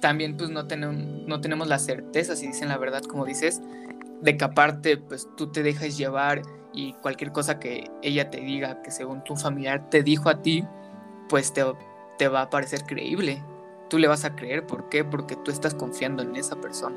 también 0.00 0.36
pues 0.36 0.50
no 0.50 0.66
tenemos, 0.66 0.96
no 1.26 1.40
tenemos 1.40 1.68
la 1.68 1.78
certeza 1.78 2.36
si 2.36 2.46
dicen 2.46 2.68
la 2.68 2.78
verdad, 2.78 3.02
como 3.02 3.24
dices, 3.24 3.60
de 4.22 4.36
que 4.36 4.44
aparte 4.44 4.96
pues 4.96 5.28
tú 5.36 5.50
te 5.50 5.62
dejas 5.62 5.96
llevar 5.96 6.42
y 6.72 6.92
cualquier 6.94 7.32
cosa 7.32 7.58
que 7.58 7.90
ella 8.02 8.30
te 8.30 8.40
diga 8.40 8.82
que 8.82 8.90
según 8.90 9.24
tu 9.24 9.36
familiar 9.36 9.88
te 9.90 10.02
dijo 10.02 10.28
a 10.28 10.42
ti, 10.42 10.64
pues 11.28 11.52
te, 11.52 11.64
te 12.18 12.28
va 12.28 12.42
a 12.42 12.50
parecer 12.50 12.82
creíble. 12.84 13.42
Tú 13.88 13.98
le 13.98 14.08
vas 14.08 14.24
a 14.24 14.34
creer, 14.34 14.66
¿por 14.66 14.88
qué? 14.88 15.04
Porque 15.04 15.36
tú 15.36 15.50
estás 15.50 15.74
confiando 15.74 16.22
en 16.22 16.36
esa 16.36 16.60
persona. 16.60 16.96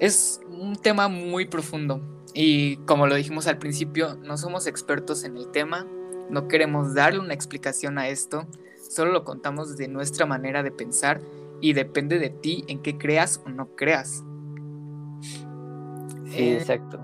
Es 0.00 0.40
un 0.48 0.76
tema 0.76 1.08
muy 1.08 1.46
profundo 1.46 2.00
y 2.34 2.76
como 2.78 3.06
lo 3.06 3.14
dijimos 3.14 3.46
al 3.46 3.58
principio, 3.58 4.16
no 4.16 4.36
somos 4.36 4.66
expertos 4.66 5.24
en 5.24 5.36
el 5.36 5.50
tema, 5.50 5.86
no 6.30 6.46
queremos 6.46 6.94
darle 6.94 7.20
una 7.20 7.34
explicación 7.34 7.98
a 7.98 8.08
esto, 8.08 8.46
solo 8.88 9.12
lo 9.12 9.24
contamos 9.24 9.76
de 9.76 9.88
nuestra 9.88 10.26
manera 10.26 10.62
de 10.62 10.70
pensar 10.70 11.20
y 11.60 11.72
depende 11.72 12.18
de 12.18 12.30
ti 12.30 12.64
en 12.68 12.82
qué 12.82 12.98
creas 12.98 13.40
o 13.44 13.48
no 13.48 13.74
creas. 13.76 14.24
Sí, 16.26 16.50
eh, 16.50 16.56
exacto. 16.58 17.00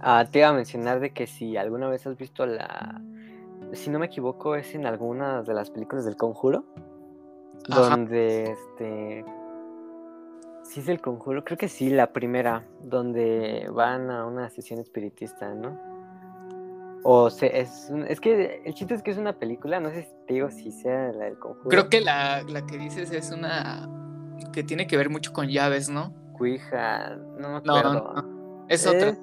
Ah, 0.00 0.26
te 0.30 0.40
iba 0.40 0.48
a 0.48 0.52
mencionar 0.52 1.00
de 1.00 1.12
que 1.12 1.26
si 1.26 1.56
alguna 1.56 1.88
vez 1.88 2.06
has 2.06 2.16
visto 2.16 2.46
la. 2.46 3.02
Si 3.72 3.90
no 3.90 3.98
me 3.98 4.06
equivoco, 4.06 4.54
es 4.54 4.74
en 4.74 4.86
alguna 4.86 5.42
de 5.42 5.54
las 5.54 5.70
películas 5.70 6.04
del 6.04 6.16
conjuro. 6.16 6.64
Donde 7.68 8.52
este. 8.52 9.24
Sí, 10.62 10.80
es 10.80 10.88
el 10.88 11.00
conjuro, 11.00 11.44
creo 11.44 11.56
que 11.56 11.68
sí, 11.68 11.88
la 11.88 12.12
primera, 12.12 12.66
donde 12.82 13.68
van 13.72 14.10
a 14.10 14.26
una 14.26 14.50
sesión 14.50 14.78
espiritista, 14.78 15.54
¿no? 15.54 15.87
O 17.04 17.30
sea, 17.30 17.48
es, 17.48 17.90
es 18.08 18.20
que 18.20 18.62
el 18.64 18.74
chiste 18.74 18.94
es 18.94 19.02
que 19.02 19.10
es 19.10 19.18
una 19.18 19.38
película, 19.38 19.80
no 19.80 19.90
sé 19.90 20.02
si 20.02 20.08
te 20.26 20.34
digo 20.34 20.50
si 20.50 20.72
sea 20.72 21.12
la 21.12 21.26
del 21.26 21.38
conjuro. 21.38 21.68
Creo 21.68 21.88
que 21.88 22.00
la, 22.00 22.42
la 22.42 22.66
que 22.66 22.76
dices 22.76 23.12
es 23.12 23.30
una 23.30 23.88
que 24.52 24.62
tiene 24.62 24.86
que 24.86 24.96
ver 24.96 25.10
mucho 25.10 25.32
con 25.32 25.48
llaves, 25.48 25.88
¿no? 25.88 26.14
Cuija, 26.32 27.16
no 27.38 27.50
me 27.50 27.56
acuerdo. 27.56 28.12
No, 28.14 28.66
es 28.68 28.86
otra. 28.86 29.16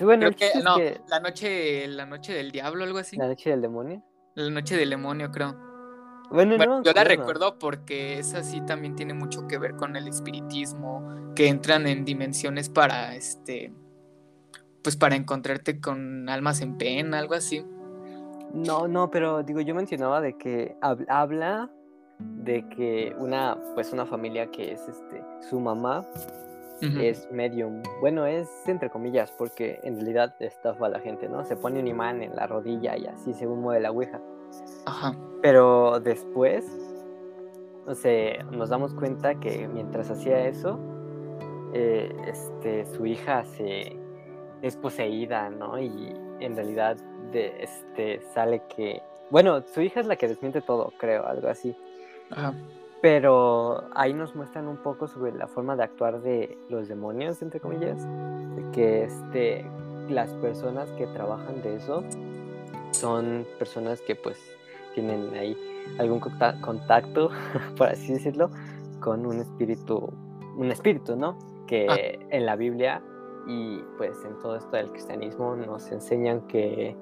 Bueno, 0.00 0.30
no, 0.62 0.76
la 1.08 1.20
noche, 1.20 1.88
la 1.88 2.06
noche 2.06 2.32
del 2.32 2.52
diablo, 2.52 2.84
algo 2.84 2.98
así. 2.98 3.16
La 3.16 3.26
noche 3.26 3.50
del 3.50 3.62
demonio. 3.62 4.02
La 4.34 4.50
noche 4.50 4.76
del 4.76 4.90
demonio, 4.90 5.30
creo. 5.30 5.56
Bueno, 6.30 6.56
no, 6.56 6.82
yo 6.82 6.92
la 6.92 7.02
recuerdo 7.02 7.58
porque 7.58 8.18
esa 8.18 8.44
sí 8.44 8.60
también 8.64 8.94
tiene 8.94 9.14
mucho 9.14 9.48
que 9.48 9.58
ver 9.58 9.74
con 9.74 9.96
el 9.96 10.06
espiritismo, 10.06 11.32
que 11.34 11.48
entran 11.48 11.88
en 11.88 12.04
dimensiones 12.04 12.68
para 12.68 13.16
este 13.16 13.72
pues 14.82 14.96
para 14.96 15.16
encontrarte 15.16 15.80
con 15.80 16.28
almas 16.28 16.60
en 16.60 16.76
pena, 16.76 17.18
algo 17.18 17.34
así. 17.34 17.64
No, 18.52 18.88
no, 18.88 19.10
pero 19.10 19.42
digo, 19.42 19.60
yo 19.60 19.74
mencionaba 19.74 20.20
de 20.20 20.36
que 20.36 20.76
habla 21.08 21.70
de 22.18 22.68
que 22.68 23.14
una 23.18 23.56
pues 23.74 23.92
una 23.92 24.04
familia 24.04 24.50
que 24.50 24.72
es 24.72 24.80
este 24.88 25.24
su 25.48 25.58
mamá 25.58 26.06
es 26.80 27.28
medium. 27.30 27.82
Bueno, 28.00 28.24
es 28.24 28.48
entre 28.66 28.88
comillas, 28.88 29.30
porque 29.32 29.78
en 29.82 29.96
realidad 29.96 30.34
estafa 30.40 30.86
a 30.86 30.88
la 30.88 30.98
gente, 30.98 31.28
¿no? 31.28 31.44
Se 31.44 31.54
pone 31.54 31.78
un 31.78 31.86
imán 31.86 32.22
en 32.22 32.34
la 32.34 32.46
rodilla 32.46 32.96
y 32.96 33.06
así 33.06 33.34
según 33.34 33.60
mueve 33.60 33.82
la 33.82 33.90
ouija. 33.90 34.18
Ajá. 34.86 35.14
Pero 35.42 36.00
después, 36.00 36.64
o 37.86 37.94
sea, 37.94 38.42
nos 38.44 38.70
damos 38.70 38.94
cuenta 38.94 39.34
que 39.34 39.68
mientras 39.68 40.10
hacía 40.10 40.46
eso, 40.46 40.78
eh, 41.74 42.10
este, 42.26 42.86
su 42.86 43.04
hija 43.04 43.44
se 43.44 43.99
es 44.62 44.76
poseída, 44.76 45.50
¿no? 45.50 45.78
Y 45.78 46.14
en 46.40 46.56
realidad 46.56 46.96
de, 47.32 47.62
este, 47.62 48.20
sale 48.34 48.62
que... 48.74 49.02
Bueno, 49.30 49.62
su 49.62 49.80
hija 49.80 50.00
es 50.00 50.06
la 50.06 50.16
que 50.16 50.28
desmiente 50.28 50.60
todo, 50.60 50.92
creo, 50.98 51.26
algo 51.26 51.48
así. 51.48 51.76
Ajá. 52.30 52.54
Pero 53.00 53.84
ahí 53.94 54.12
nos 54.12 54.34
muestran 54.34 54.68
un 54.68 54.76
poco 54.76 55.08
sobre 55.08 55.32
la 55.32 55.46
forma 55.46 55.74
de 55.74 55.84
actuar 55.84 56.20
de 56.20 56.58
los 56.68 56.88
demonios, 56.88 57.40
entre 57.40 57.58
comillas, 57.58 58.06
que 58.72 59.04
este, 59.04 59.64
las 60.08 60.30
personas 60.34 60.90
que 60.92 61.06
trabajan 61.06 61.62
de 61.62 61.76
eso 61.76 62.04
son 62.90 63.46
personas 63.58 64.02
que 64.02 64.16
pues 64.16 64.38
tienen 64.94 65.32
ahí 65.34 65.56
algún 65.98 66.20
contacto, 66.20 67.30
por 67.76 67.88
así 67.88 68.12
decirlo, 68.12 68.50
con 69.00 69.24
un 69.24 69.40
espíritu, 69.40 70.12
un 70.56 70.70
espíritu, 70.70 71.16
¿no? 71.16 71.38
Que 71.66 71.86
ah. 71.88 72.26
en 72.28 72.44
la 72.44 72.56
Biblia 72.56 73.00
y 73.50 73.84
pues 73.98 74.16
en 74.24 74.38
todo 74.38 74.56
esto 74.56 74.76
del 74.76 74.90
cristianismo 74.90 75.56
nos 75.56 75.90
enseñan 75.90 76.46
que 76.46 76.96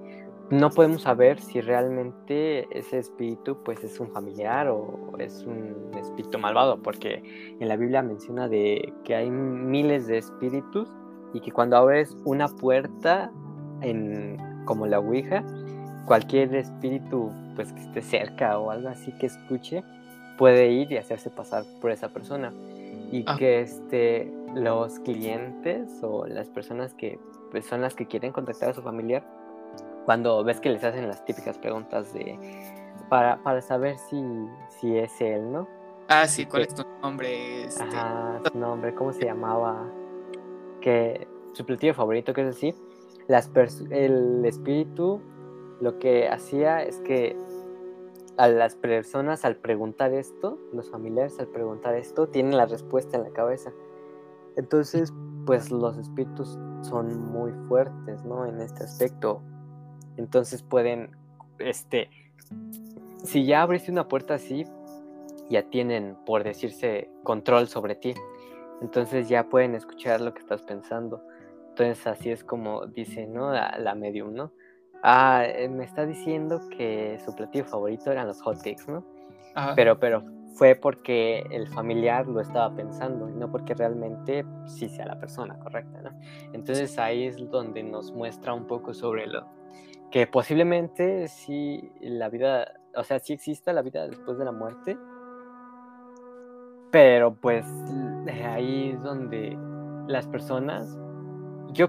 no 0.51 0.71
podemos 0.71 1.03
saber 1.03 1.39
si 1.41 1.61
realmente 1.61 2.67
ese 2.77 2.99
espíritu 2.99 3.59
pues 3.65 3.85
es 3.85 4.01
un 4.01 4.11
familiar 4.13 4.69
o 4.69 5.13
es 5.19 5.45
un 5.45 5.91
espíritu 5.99 6.39
malvado, 6.39 6.83
porque 6.83 7.23
en 7.61 7.69
la 7.69 7.77
Biblia 7.77 8.03
menciona 8.03 8.49
de 8.49 8.95
que 9.05 9.15
hay 9.15 9.31
miles 9.31 10.07
de 10.07 10.17
espíritus 10.17 10.89
y 11.35 11.41
que 11.41 11.53
cuando 11.53 11.77
abres 11.77 12.17
una 12.25 12.49
puerta 12.49 13.31
en 13.83 14.39
como 14.65 14.87
la 14.87 15.01
Ouija, 15.01 15.45
cualquier 16.07 16.55
espíritu 16.55 17.31
pues 17.57 17.73
que 17.75 17.81
esté 17.81 18.01
cerca 18.01 18.59
o 18.59 18.71
algo 18.71 18.89
así 18.89 19.13
que 19.19 19.27
escuche 19.27 19.85
puede 20.39 20.71
ir 20.71 20.91
y 20.93 20.97
hacerse 20.97 21.29
pasar 21.29 21.65
por 21.83 21.91
esa 21.91 22.09
persona 22.09 22.53
y 23.13 23.25
ah. 23.27 23.37
que 23.39 23.61
este 23.61 24.33
los 24.59 24.99
clientes 25.01 26.03
o 26.03 26.27
las 26.27 26.49
personas 26.49 26.95
que 26.95 27.19
pues, 27.51 27.67
son 27.67 27.81
las 27.81 27.95
que 27.95 28.07
quieren 28.07 28.33
contactar 28.33 28.71
a 28.71 28.75
su 28.75 28.83
familiar 28.83 29.25
cuando 30.05 30.43
ves 30.43 30.61
que 30.61 30.71
les 30.71 30.83
hacen 30.85 31.07
las 31.07 31.25
típicas 31.25 31.59
preguntas 31.59 32.13
de 32.13 32.39
para, 33.09 33.43
para 33.43 33.63
saber 33.63 33.97
si, 33.99 34.23
si 34.69 34.97
es 34.97 35.21
él, 35.21 35.53
¿no? 35.53 35.69
Ah, 36.09 36.27
sí, 36.27 36.47
¿cuál 36.47 36.63
es 36.63 36.75
tu 36.75 36.83
nombre? 37.03 37.65
Este... 37.65 37.83
Ajá, 37.83 38.41
nombre, 38.55 38.95
¿cómo 38.95 39.13
se 39.13 39.27
llamaba? 39.27 39.87
Que 40.81 41.27
su 41.53 41.65
platillo 41.65 41.95
favorito, 41.95 42.33
que 42.33 42.43
es 42.43 42.57
así. 42.57 42.75
Las 43.27 43.51
el 43.91 44.45
espíritu 44.45 45.21
lo 45.81 45.99
que 45.99 46.29
hacía 46.29 46.83
es 46.83 46.99
que 47.01 47.37
a 48.39 48.49
las 48.49 48.77
personas 48.77 49.45
al 49.45 49.57
preguntar 49.57 50.15
esto, 50.15 50.59
los 50.73 50.91
familiares 50.91 51.39
al 51.39 51.49
preguntar 51.49 51.95
esto, 51.95 52.29
tienen 52.29 52.57
la 52.57 52.67
respuesta 52.67 53.17
en 53.17 53.25
la 53.25 53.31
cabeza. 53.31 53.73
Entonces, 54.59 55.15
pues 55.47 55.71
los 55.71 55.97
espíritus 55.97 56.59
son 56.83 57.31
muy 57.31 57.53
fuertes, 57.69 58.25
¿no? 58.25 58.45
En 58.45 58.61
este 58.61 58.85
aspecto. 58.85 59.41
Entonces 60.17 60.65
pueden, 60.65 61.17
este, 61.61 62.11
si 63.23 63.47
ya 63.47 63.63
abriste 63.63 63.93
una 63.93 64.09
puerta 64.09 64.35
así, 64.35 64.67
ya 65.49 65.63
tienen, 65.63 66.17
por 66.27 66.43
decirse, 66.43 67.09
control 67.23 67.69
sobre 67.69 67.95
ti. 67.95 68.15
Entonces 68.83 69.29
ya 69.29 69.49
pueden 69.49 69.77
escuchar 69.77 70.21
lo 70.21 70.35
que 70.35 70.41
estás 70.41 70.63
pensando. 70.63 71.23
Entonces 71.69 72.05
así 72.09 72.31
es 72.31 72.43
como 72.43 72.87
dice, 72.87 73.29
¿no? 73.29 73.53
La, 73.53 73.95
medium, 73.95 74.35
¿no? 74.35 74.53
Ah, 75.05 75.45
eh, 75.47 75.69
me 75.69 75.85
está 75.85 76.05
diciendo 76.05 76.61
que 76.77 77.21
su 77.25 77.33
platillo 77.37 77.65
favorito 77.65 78.11
eran 78.11 78.27
los 78.27 78.43
hotcakes, 78.43 78.89
¿no? 78.89 79.05
Pero, 79.77 79.99
pero 79.99 80.25
fue 80.59 80.75
porque 80.75 81.47
el 81.53 81.69
familiar 81.69 82.27
lo 82.27 82.41
estaba 82.41 82.75
pensando 82.75 83.31
y 83.31 83.33
no 83.33 83.49
porque 83.49 83.75
realmente 83.75 84.45
sí 84.67 84.89
sea 84.89 85.07
la 85.07 85.21
persona 85.21 85.57
correcta, 85.61 86.03
¿no? 86.03 86.11
Entonces 86.53 86.99
ahí 86.99 87.25
es 87.25 87.37
donde 87.49 87.85
nos 87.85 88.11
muestra 88.11 88.53
un 88.55 88.67
poco 88.67 88.93
sobre 88.93 89.29
lo, 89.29 89.47
que 90.11 90.27
posiblemente 90.27 91.29
sí 91.29 91.93
la 92.01 92.29
vida, 92.29 92.75
o 92.97 93.05
sea, 93.05 93.21
sí 93.21 93.35
exista 93.35 93.73
la 93.73 93.83
vida 93.83 94.09
después 94.09 94.37
de 94.37 94.45
la 94.45 94.53
muerte, 94.53 94.99
pero 96.91 97.35
pues 97.35 97.65
ahí 98.45 98.91
es 98.91 99.03
donde 99.03 99.57
las 100.09 100.27
personas, 100.27 100.99
yo 101.73 101.89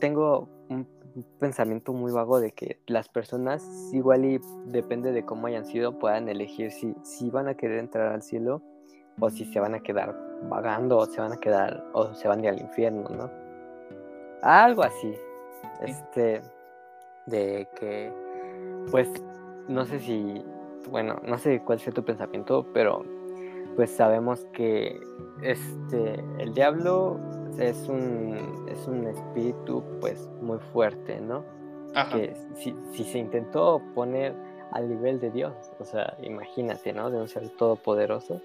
tengo 0.00 0.48
un 0.70 0.86
pensamiento 1.38 1.92
muy 1.92 2.12
vago 2.12 2.40
de 2.40 2.52
que 2.52 2.80
las 2.86 3.08
personas 3.08 3.64
igual 3.92 4.24
y 4.24 4.40
depende 4.66 5.12
de 5.12 5.24
cómo 5.24 5.46
hayan 5.46 5.66
sido 5.66 5.98
puedan 5.98 6.28
elegir 6.28 6.70
si, 6.70 6.94
si 7.02 7.30
van 7.30 7.48
a 7.48 7.54
querer 7.54 7.78
entrar 7.78 8.12
al 8.12 8.22
cielo 8.22 8.62
o 9.20 9.30
si 9.30 9.44
se 9.44 9.60
van 9.60 9.74
a 9.74 9.80
quedar 9.80 10.16
vagando 10.48 10.98
o 10.98 11.06
se 11.06 11.20
van 11.20 11.32
a 11.32 11.36
quedar 11.36 11.84
o 11.92 12.14
se 12.14 12.28
van 12.28 12.40
a 12.40 12.42
ir 12.42 12.48
al 12.50 12.60
infierno, 12.60 13.08
¿no? 13.08 13.30
Algo 14.42 14.82
así. 14.82 15.14
Este 15.80 16.40
de 17.26 17.68
que, 17.78 18.12
pues, 18.90 19.08
no 19.68 19.84
sé 19.84 19.98
si, 20.00 20.42
bueno, 20.90 21.20
no 21.26 21.38
sé 21.38 21.60
cuál 21.60 21.78
sea 21.78 21.92
tu 21.92 22.04
pensamiento, 22.04 22.66
pero 22.72 23.04
pues 23.76 23.90
sabemos 23.90 24.44
que 24.52 24.98
este, 25.42 26.14
el 26.38 26.52
diablo 26.52 27.16
es 27.58 27.88
un, 27.88 28.66
es 28.68 28.86
un 28.86 29.06
espíritu 29.06 29.82
pues 30.00 30.28
muy 30.40 30.58
fuerte, 30.72 31.20
¿no? 31.20 31.44
Que 32.12 32.36
si, 32.54 32.74
si, 32.92 33.02
se 33.02 33.18
intentó 33.18 33.82
poner 33.94 34.32
al 34.72 34.88
nivel 34.88 35.18
de 35.18 35.30
Dios, 35.30 35.54
o 35.80 35.84
sea, 35.84 36.16
imagínate, 36.22 36.92
¿no? 36.92 37.10
De 37.10 37.18
un 37.18 37.28
ser 37.28 37.48
todopoderoso. 37.50 38.40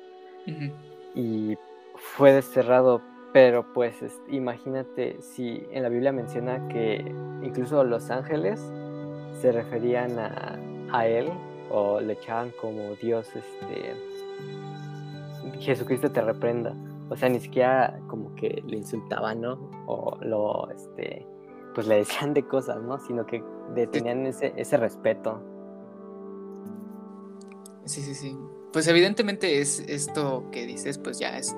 Y 1.14 1.56
fue 1.96 2.34
desterrado, 2.34 3.02
pero 3.32 3.72
pues 3.74 3.96
imagínate 4.30 5.22
si 5.22 5.64
en 5.72 5.84
la 5.84 5.90
Biblia 5.90 6.12
menciona 6.12 6.68
que 6.68 7.14
incluso 7.44 7.84
los 7.84 8.10
ángeles 8.10 8.60
se 9.40 9.52
referían 9.52 10.18
a, 10.20 11.08
él 11.08 11.28
o 11.72 12.00
le 12.00 12.14
echaban 12.14 12.52
como 12.62 12.96
Dios, 13.02 13.28
este, 13.36 13.94
Jesucristo 15.60 16.12
te 16.12 16.22
reprenda. 16.22 16.76
O 17.14 17.16
sea, 17.16 17.30
ni 17.30 17.40
siquiera 17.40 18.00
como 18.08 18.34
que 18.34 18.64
le 18.66 18.78
insultaban, 18.78 19.42
¿no? 19.42 19.70
O 19.86 20.18
lo, 20.22 20.68
este, 20.72 21.28
pues 21.76 21.86
le 21.86 21.98
decían 21.98 22.34
de 22.34 22.42
cosas, 22.48 22.82
¿no? 22.82 22.98
Sino 22.98 23.28
que 23.28 23.44
tenían 23.92 24.26
ese, 24.26 24.52
ese 24.58 24.78
respeto. 24.78 25.40
Sí, 27.86 28.02
sí, 28.02 28.16
sí. 28.16 28.36
Pues 28.72 28.88
evidentemente 28.88 29.62
es 29.62 29.80
esto 29.82 30.50
que 30.52 30.66
dices, 30.66 30.98
pues 30.98 31.20
ya 31.20 31.38
es 31.38 31.56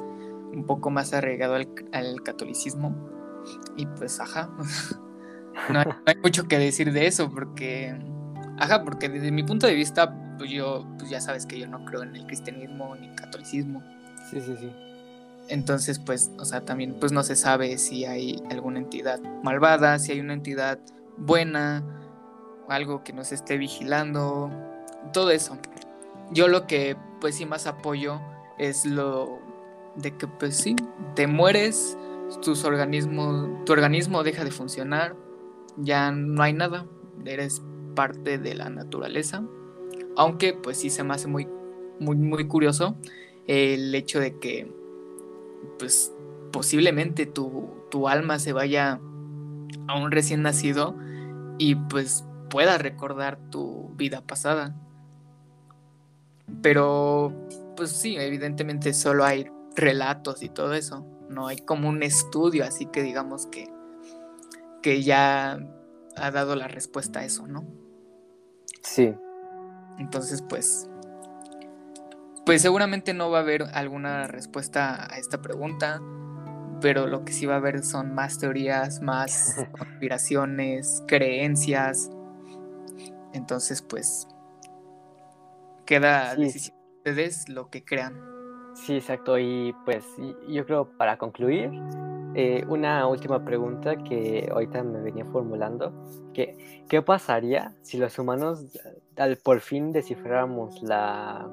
un 0.54 0.65
poco 0.65 0.89
más 0.89 1.13
arraigado 1.13 1.56
al, 1.56 1.70
al 1.94 2.22
catolicismo. 2.22 2.94
Y 3.78 3.86
pues, 3.86 4.20
ajá. 4.20 4.50
No 5.72 5.80
hay, 5.80 6.18
mucho 6.22 6.50
que 6.50 6.60
decir 6.60 6.91
de 6.91 7.08
eso, 7.08 7.32
porque, 7.32 7.98
ajá, 8.58 8.84
porque 8.84 9.08
desde 9.08 9.32
mi 9.32 9.41
punto 9.41 9.68
de 9.68 9.74
vista, 9.74 10.13
pues 10.38 10.52
yo, 10.52 10.86
pues 10.98 11.10
ya 11.10 11.22
sabes 11.22 11.46
que 11.46 11.58
yo 11.58 11.65
no 11.65 11.86
creo 11.86 12.04
en 12.04 12.13
el 12.13 12.26
cristianismo 12.26 12.94
ni 12.98 13.08
catolicismo. 13.15 13.82
Sí, 14.30 14.41
sí, 14.41 14.54
sí. 14.60 14.70
Entonces, 15.48 16.00
pues, 16.00 16.32
o 16.40 16.46
sea, 16.46 16.62
también, 16.62 16.96
pues 17.00 17.12
no 17.12 17.24
se 17.24 17.36
sabe 17.36 17.78
si 17.78 18.06
hay 18.06 18.42
alguna 18.50 18.80
entidad 18.80 19.20
malvada, 19.44 20.00
si 20.00 20.12
hay 20.12 20.20
una 20.20 20.34
entidad 20.34 20.80
buena, 21.18 21.84
algo 22.68 23.04
que 23.04 23.14
nos 23.14 23.32
esté 23.32 23.58
vigilando, 23.58 24.50
todo 25.14 25.32
eso. 25.32 25.58
Yo 26.32 26.48
lo 26.48 26.66
que, 26.66 26.98
pues 27.22 27.36
sí, 27.36 27.46
más 27.46 27.68
apoyo 27.68 28.20
es 28.58 28.86
lo 28.86 29.40
de 29.96 30.18
que, 30.18 30.28
pues 30.28 30.58
sí, 30.58 30.76
te 31.16 31.28
mueres, 31.28 31.98
tus 32.42 32.64
organismos, 32.64 33.64
tu 33.66 33.74
organismo 33.74 34.24
deja 34.24 34.44
de 34.44 34.52
funcionar, 34.52 35.16
ya 35.78 36.12
no 36.12 36.42
hay 36.42 36.54
nada, 36.54 36.86
eres 37.26 37.62
parte 37.96 38.38
de 38.38 38.56
la 38.56 38.70
naturaleza. 38.70 39.44
Aunque 40.18 40.54
pues 40.54 40.78
sí 40.78 40.90
se 40.90 41.04
me 41.04 41.14
hace 41.14 41.28
muy, 41.28 41.48
muy, 42.00 42.16
muy 42.16 42.48
curioso 42.48 42.96
el 43.48 43.94
hecho 43.94 44.20
de 44.20 44.38
que 44.40 44.72
pues 45.78 46.13
posiblemente 46.51 47.25
tu, 47.25 47.69
tu 47.91 48.08
alma 48.08 48.39
se 48.39 48.54
vaya 48.54 48.99
a 49.88 49.99
un 49.99 50.12
recién 50.12 50.41
nacido 50.41 50.95
y 51.58 51.75
pues 51.75 52.25
pueda 52.49 52.78
recordar 52.78 53.38
tu 53.49 53.93
vida 53.95 54.21
pasada. 54.21 54.75
Pero 56.62 57.34
pues 57.75 57.91
sí, 57.91 58.15
evidentemente 58.17 58.93
solo 58.93 59.25
hay 59.25 59.47
relatos 59.75 60.43
y 60.43 60.49
todo 60.49 60.73
eso. 60.73 61.06
No 61.30 61.47
hay 61.47 61.58
como 61.58 61.89
un 61.89 62.04
estudio 62.04 62.63
así 62.63 62.86
que 62.86 63.01
digamos 63.01 63.47
que 63.47 63.67
que 64.86 65.01
ya 65.01 65.60
ha 66.15 66.32
dado 66.32 66.56
la 66.56 66.67
respuesta 66.67 67.21
a 67.21 67.25
eso, 67.25 67.47
¿no? 67.47 67.65
Sí. 68.84 69.15
Entonces, 69.97 70.43
pues, 70.47 70.88
pues 72.46 72.62
seguramente 72.62 73.14
no 73.14 73.32
va 73.32 73.40
a 73.40 73.42
haber 73.42 73.64
alguna 73.74 74.28
respuesta 74.28 75.12
a 75.12 75.18
esta 75.18 75.42
pregunta, 75.42 76.00
pero 76.80 77.08
lo 77.08 77.26
que 77.26 77.34
sí 77.34 77.48
va 77.48 77.56
a 77.56 77.58
haber 77.58 77.84
son 77.84 78.14
más 78.14 78.38
teorías, 78.38 79.02
más 79.02 79.56
conspiraciones, 79.78 81.04
creencias. 81.08 82.12
Entonces, 83.34 83.82
pues, 83.82 84.28
queda 85.86 86.32
a 86.32 86.36
decisión 86.36 86.78
de 86.78 87.12
ustedes 87.12 87.50
lo 87.50 87.70
que 87.70 87.84
crean. 87.84 88.22
Sí, 88.76 88.96
exacto. 88.98 89.40
Y 89.40 89.74
pues 89.84 90.06
yo 90.48 90.66
creo 90.66 90.90
para 90.98 91.18
concluir, 91.18 91.72
eh, 92.36 92.64
una 92.68 93.08
última 93.08 93.44
pregunta 93.44 93.96
que 93.96 94.50
ahorita 94.52 94.84
me 94.84 95.02
venía 95.02 95.26
formulando, 95.26 95.94
que, 96.34 96.84
¿qué 96.90 97.02
pasaría 97.02 97.74
si 97.82 97.98
los 97.98 98.20
humanos 98.20 98.66
al 99.16 99.38
por 99.38 99.62
fin 99.62 99.94
descifráramos 99.94 100.84
la, 100.84 101.50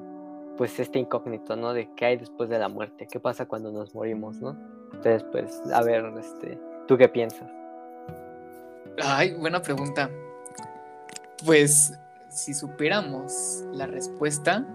pues 0.57 0.79
este 0.79 0.99
incógnito, 0.99 1.55
¿no? 1.55 1.73
De 1.73 1.89
qué 1.95 2.05
hay 2.05 2.17
después 2.17 2.49
de 2.49 2.59
la 2.59 2.69
muerte, 2.69 3.07
qué 3.11 3.19
pasa 3.19 3.45
cuando 3.45 3.71
nos 3.71 3.95
morimos, 3.95 4.37
¿no? 4.41 4.57
Entonces, 4.93 5.23
pues, 5.31 5.61
a 5.73 5.81
ver, 5.81 6.05
este, 6.19 6.59
¿tú 6.87 6.97
qué 6.97 7.09
piensas? 7.09 7.49
Ay, 9.01 9.33
buena 9.33 9.61
pregunta. 9.61 10.09
Pues, 11.45 11.97
si 12.29 12.53
supiéramos 12.53 13.63
la 13.73 13.87
respuesta, 13.87 14.65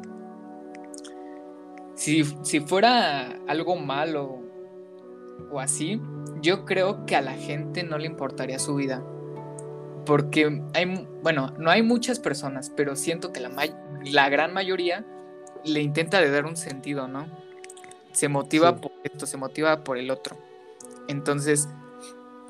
si, 1.95 2.25
si 2.43 2.61
fuera 2.61 3.39
algo 3.47 3.77
malo 3.77 4.41
o 5.51 5.61
así, 5.61 6.01
yo 6.41 6.65
creo 6.65 7.07
que 7.07 7.17
a 7.17 7.23
la 7.23 7.33
gente 7.33 7.83
no 7.83 7.99
le 7.99 8.07
importaría 8.07 8.59
su 8.59 8.75
vida. 8.75 9.03
porque 10.05 10.63
hay, 10.73 11.07
bueno, 11.23 11.53
no 11.59 11.71
hay 11.71 11.83
muchas 11.83 12.19
personas, 12.19 12.73
pero 12.75 12.97
siento 12.97 13.31
que 13.31 13.41
la, 13.41 13.51
la 14.05 14.29
gran 14.31 14.55
mayoría 14.55 15.05
le 15.65 15.81
intenta 15.81 16.21
de 16.21 16.31
dar 16.31 16.47
un 16.47 16.57
sentido, 16.57 17.09
¿no? 17.09 17.27
Se 18.13 18.29
motiva 18.29 18.77
por 18.77 18.93
esto, 19.05 19.27
se 19.27 19.37
motiva 19.37 19.85
por 19.85 19.99
el 19.99 20.11
otro. 20.11 20.37
Entonces, 21.09 21.69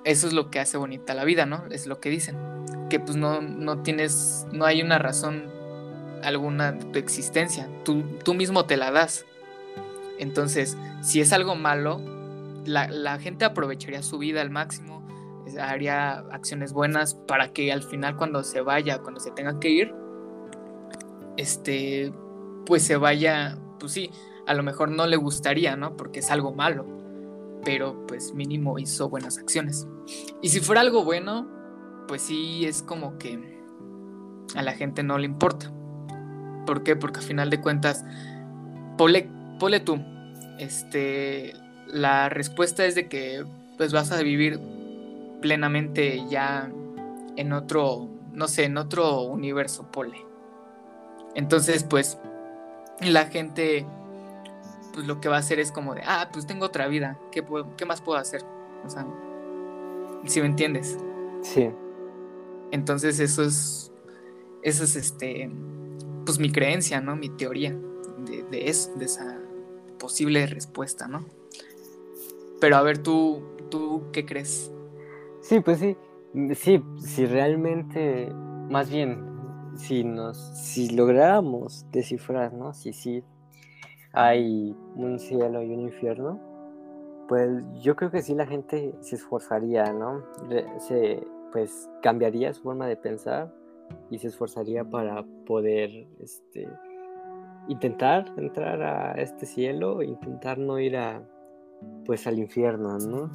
eso 0.05 0.27
es 0.27 0.33
lo 0.33 0.51
que 0.51 0.61
hace 0.61 0.79
bonita 0.79 1.15
la 1.15 1.25
vida, 1.25 1.47
¿no? 1.47 1.65
Es 1.71 1.87
lo 1.87 2.01
que 2.01 2.11
dicen. 2.11 2.37
Que 2.89 3.01
pues 3.01 3.17
no, 3.17 3.43
no 3.43 3.83
tienes, 3.83 4.47
no 4.53 4.65
hay 4.65 4.83
una 4.83 4.99
razón 4.99 5.51
alguna 6.23 6.73
de 6.73 6.85
tu 6.87 6.99
existencia. 6.99 7.69
Tú, 7.85 8.03
tú 8.25 8.35
mismo 8.35 8.65
te 8.65 8.77
la 8.77 8.91
das. 8.91 9.27
Entonces, 10.19 10.77
si 11.03 11.21
es 11.21 11.33
algo 11.33 11.55
malo, 11.55 12.01
la, 12.65 12.89
la 12.89 13.19
gente 13.19 13.45
aprovecharía 13.45 14.03
su 14.03 14.19
vida 14.19 14.41
al 14.41 14.51
máximo, 14.51 15.07
haría 15.61 16.19
acciones 16.31 16.73
buenas 16.73 17.15
para 17.15 17.53
que 17.53 17.73
al 17.73 17.83
final 17.83 18.17
cuando 18.17 18.43
se 18.43 18.61
vaya, 18.61 18.99
cuando 18.99 19.21
se 19.21 19.31
tenga 19.31 19.59
que 19.61 19.71
ir, 19.71 19.95
este, 21.37 22.13
pues 22.69 22.83
se 22.83 22.99
vaya, 22.99 23.57
pues 23.81 23.93
sí, 23.93 24.11
a 24.47 24.53
lo 24.53 24.63
mejor 24.63 24.91
no 24.91 25.07
le 25.07 25.17
gustaría, 25.17 25.75
¿no? 25.75 25.97
Porque 25.97 26.19
es 26.19 26.31
algo 26.31 26.53
malo, 26.53 26.85
pero 27.65 28.07
pues 28.07 28.35
mínimo 28.35 28.79
hizo 28.79 29.09
buenas 29.09 29.39
acciones. 29.39 29.89
Y 30.43 30.51
si 30.51 30.61
fuera 30.61 30.83
algo 30.83 31.03
bueno, 31.03 31.49
pues 32.07 32.21
sí 32.21 32.67
es 32.67 32.83
como 32.83 33.17
que 33.17 33.59
a 34.55 34.61
la 34.61 34.73
gente 34.73 35.03
no 35.03 35.17
le 35.17 35.25
importa. 35.25 35.73
¿Por 36.67 36.83
qué? 36.83 36.95
Porque 36.95 37.21
al 37.21 37.25
final 37.25 37.49
de 37.49 37.63
cuentas, 37.63 38.05
pole, 38.99 39.31
pole 39.59 39.81
tú, 39.81 40.05
este, 40.59 41.55
la 41.87 42.29
respuesta 42.29 42.85
es 42.85 42.95
de 42.95 43.09
que 43.09 43.47
pues 43.79 43.95
vas 43.95 44.13
a 44.13 44.21
vivir 44.21 44.61
plenamente 45.41 46.23
ya 46.29 46.71
en 47.37 47.53
otro, 47.55 48.11
no 48.35 48.47
sé, 48.47 48.65
en 48.65 48.77
otro 48.77 49.23
universo, 49.23 49.91
pole. 49.91 50.27
Entonces, 51.35 51.85
pues, 51.85 52.19
la 53.01 53.27
gente, 53.27 53.87
pues 54.93 55.07
lo 55.07 55.21
que 55.21 55.29
va 55.29 55.37
a 55.37 55.41
hacer 55.41 55.61
es 55.61 55.73
como 55.73 55.95
de, 55.95 56.03
ah, 56.05 56.29
pues 56.33 56.47
tengo 56.47 56.67
otra 56.67 56.89
vida, 56.89 57.19
¿qué, 57.31 57.45
qué 57.77 57.87
más 57.87 58.01
puedo 58.01 58.19
hacer? 58.19 58.43
O 58.85 58.91
sea, 58.91 59.07
si 60.25 60.41
me 60.41 60.47
entiendes. 60.47 60.99
Sí. 61.43 61.71
Entonces, 62.71 63.21
eso 63.21 63.43
es, 63.43 63.93
eso 64.63 64.85
es, 64.85 64.97
este, 64.97 65.51
pues 66.25 66.39
mi 66.39 66.51
creencia, 66.51 67.01
¿no? 67.01 67.17
Mi 67.17 67.31
teoría 67.31 67.75
de, 68.19 68.43
de 68.51 68.69
eso, 68.69 68.95
de 68.97 69.05
esa 69.07 69.39
posible 69.99 70.47
respuesta, 70.47 71.09
¿no? 71.09 71.27
Pero 72.61 72.77
a 72.77 72.83
ver, 72.83 72.99
tú, 72.99 73.43
¿tú 73.71 74.05
qué 74.13 74.25
crees? 74.25 74.71
Sí, 75.41 75.61
pues 75.61 75.79
sí. 75.79 75.97
Sí, 76.55 76.83
si 76.99 77.27
realmente, 77.27 78.31
más 78.69 78.91
bien, 78.91 79.28
si 79.79 80.05
nos, 80.05 80.37
si 80.37 80.91
lográramos 80.91 81.87
descifrar, 81.93 82.53
¿no? 82.53 82.75
Si 82.75 82.93
sí 82.93 83.25
hay 84.13 84.77
un 84.97 85.19
cielo 85.19 85.63
y 85.63 85.73
un 85.73 85.81
infierno, 85.81 86.41
pues 87.29 87.63
yo 87.81 87.95
creo 87.95 88.11
que 88.11 88.23
sí 88.23 88.35
la 88.35 88.47
gente 88.47 88.95
se 89.01 89.17
esforzaría, 89.17 89.93
¿no? 89.93 90.25
Se, 90.79 91.23
pues 91.53 91.89
cambiaría 92.03 92.53
su 92.53 92.63
forma 92.63 92.87
de 92.87 92.97
pensar 92.97 93.53
y 94.11 94.19
se 94.19 94.29
esforzaría 94.29 94.85
para 94.85 95.25
poder, 95.47 95.91
este, 96.21 96.69
intentar 97.69 98.27
entrar 98.37 98.83
a 98.83 99.13
este 99.13 99.47
cielo, 99.47 100.03
intentar 100.03 100.59
no 100.59 100.79
ir 100.79 100.97
a, 100.97 101.23
pues 102.05 102.27
al 102.27 102.39
infierno, 102.39 102.99
¿no? 102.99 103.31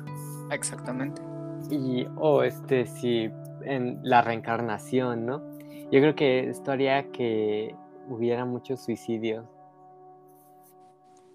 Exactamente. 0.52 1.22
Y, 1.70 2.06
o 2.18 2.44
este, 2.44 2.86
si 2.86 3.32
en 3.62 4.00
la 4.04 4.22
reencarnación, 4.22 5.26
¿no? 5.26 5.53
Yo 5.94 6.00
creo 6.00 6.16
que 6.16 6.50
esto 6.50 6.72
haría 6.72 7.12
que 7.12 7.76
hubiera 8.10 8.46
muchos 8.46 8.84
suicidios. 8.84 9.46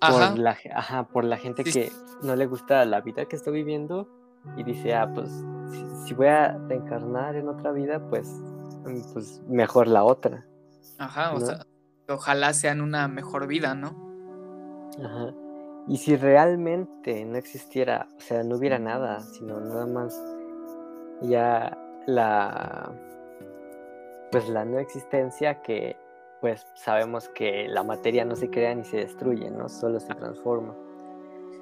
Ajá. 0.01 0.31
Por 0.31 0.39
la, 0.41 0.57
ajá, 0.75 1.05
por 1.05 1.23
la 1.23 1.37
gente 1.37 1.63
que 1.63 1.93
no 2.25 2.35
le 2.35 2.47
gusta 2.47 2.85
la 2.85 3.01
vida 3.01 3.27
que 3.27 3.37
está 3.37 3.53
viviendo 3.53 4.09
y 4.57 4.65
dice, 4.65 4.95
ah, 4.95 5.13
pues 5.15 5.31
si, 6.05 6.13
voy 6.13 6.27
a 6.27 6.59
reencarnar 6.67 7.37
en 7.37 7.49
otra 7.49 7.71
vida, 7.71 8.05
pues, 8.11 8.29
pues 9.13 9.41
mejor 9.47 9.87
la 9.87 10.03
otra. 10.03 10.45
Ajá, 10.99 11.35
o 11.35 11.39
sea, 11.41 11.65
ojalá 12.09 12.53
sean 12.53 12.81
una 12.81 13.07
mejor 13.07 13.47
vida, 13.47 13.77
¿no? 13.77 13.95
Ajá. 15.01 15.35
Y 15.87 15.99
si 15.99 16.17
realmente 16.17 17.25
no 17.25 17.39
existiera, 17.39 18.09
o 18.17 18.21
sea, 18.21 18.43
no 18.43 18.57
hubiera 18.57 18.81
nada, 18.81 19.21
sino 19.21 19.61
nada 19.61 19.87
más 19.87 20.21
ya 21.23 21.79
la 22.09 22.93
pues 24.31 24.49
la 24.49 24.65
no 24.65 24.79
existencia 24.79 25.63
que 25.63 25.97
pues 26.41 26.67
sabemos 26.75 27.29
que 27.29 27.67
la 27.69 27.83
materia 27.83 28.25
no 28.25 28.37
se 28.37 28.51
crea 28.51 28.75
ni 28.75 28.85
se 28.85 28.99
destruye, 28.99 29.51
¿no? 29.51 29.69
Solo 29.69 29.99
se 29.99 30.15
transforma. 30.15 30.75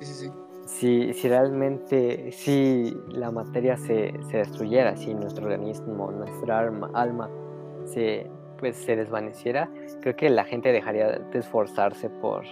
Sí, 0.00 0.06
sí, 0.06 0.14
sí. 0.14 0.32
Si, 0.66 1.14
si 1.14 1.28
realmente, 1.28 2.32
si 2.32 2.96
la 3.08 3.30
materia 3.30 3.76
se, 3.76 4.12
se, 4.28 4.38
destruyera, 4.38 4.96
si 4.96 5.14
nuestro 5.14 5.46
organismo, 5.46 6.10
nuestra 6.10 6.58
alma, 6.58 6.90
alma 6.92 7.30
se, 7.84 8.28
pues, 8.58 8.76
se 8.76 8.96
desvaneciera, 8.96 9.70
creo 10.00 10.16
que 10.16 10.28
la 10.28 10.44
gente 10.44 10.72
dejaría 10.72 11.20
de 11.20 11.38
esforzarse 11.38 12.10
por, 12.10 12.44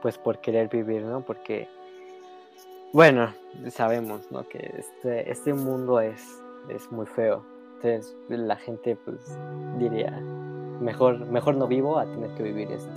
pues 0.00 0.16
por 0.16 0.40
querer 0.40 0.68
vivir, 0.68 1.02
¿no? 1.02 1.20
Porque, 1.20 1.68
bueno, 2.94 3.34
sabemos, 3.68 4.32
¿no? 4.32 4.48
Que 4.48 4.74
este, 4.78 5.30
este 5.30 5.52
mundo 5.52 6.00
es, 6.00 6.42
es 6.70 6.90
muy 6.90 7.06
feo. 7.06 7.53
Entonces 7.84 8.16
la 8.28 8.56
gente 8.56 8.96
pues 9.04 9.18
diría, 9.78 10.10
mejor, 10.80 11.26
mejor 11.26 11.56
no 11.56 11.66
vivo 11.66 11.98
a 11.98 12.06
tener 12.06 12.30
que 12.30 12.42
vivir 12.42 12.70
esto. 12.72 12.90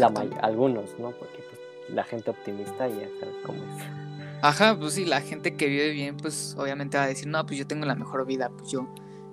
La 0.00 0.08
algunos, 0.42 0.98
¿no? 0.98 1.12
Porque 1.12 1.38
pues, 1.48 1.94
la 1.94 2.02
gente 2.02 2.30
optimista 2.30 2.88
ya 2.88 3.08
sabes 3.20 3.36
cómo 3.44 3.58
es. 3.58 3.84
Ajá, 4.42 4.76
pues 4.76 4.94
sí, 4.94 5.04
la 5.04 5.20
gente 5.20 5.56
que 5.56 5.68
vive 5.68 5.90
bien, 5.90 6.16
pues 6.16 6.56
obviamente 6.58 6.96
va 6.96 7.04
a 7.04 7.06
decir, 7.06 7.28
no, 7.28 7.46
pues 7.46 7.56
yo 7.56 7.66
tengo 7.68 7.86
la 7.86 7.94
mejor 7.94 8.26
vida, 8.26 8.50
pues 8.50 8.70
yo, 8.70 8.88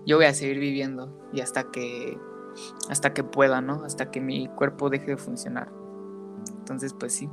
yo 0.06 0.18
voy 0.18 0.26
a 0.26 0.34
seguir 0.34 0.60
viviendo 0.60 1.28
y 1.34 1.42
hasta 1.42 1.72
que, 1.72 2.18
hasta 2.90 3.14
que 3.14 3.24
pueda, 3.24 3.62
¿no? 3.62 3.84
Hasta 3.84 4.12
que 4.12 4.22
mi 4.22 4.48
cuerpo 4.48 4.92
deje 4.92 5.08
de 5.08 5.18
funcionar. 5.18 5.72
Entonces, 6.60 6.94
pues 6.94 7.14
sí. 7.14 7.30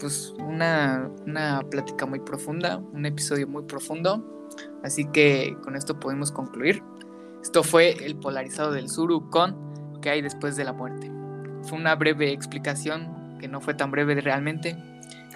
Pues 0.00 0.34
una, 0.38 1.10
una 1.26 1.60
plática 1.70 2.06
muy 2.06 2.20
profunda, 2.20 2.78
un 2.78 3.04
episodio 3.04 3.46
muy 3.46 3.64
profundo. 3.64 4.33
Así 4.82 5.06
que 5.06 5.56
con 5.62 5.76
esto 5.76 5.98
podemos 5.98 6.32
concluir. 6.32 6.82
Esto 7.42 7.62
fue 7.62 8.04
el 8.04 8.16
polarizado 8.16 8.72
del 8.72 8.88
Suru 8.88 9.30
con 9.30 10.00
qué 10.00 10.10
hay 10.10 10.22
después 10.22 10.56
de 10.56 10.64
la 10.64 10.72
muerte. 10.72 11.10
Fue 11.62 11.78
una 11.78 11.94
breve 11.94 12.32
explicación, 12.32 13.38
que 13.38 13.48
no 13.48 13.60
fue 13.60 13.74
tan 13.74 13.90
breve 13.90 14.20
realmente, 14.20 14.76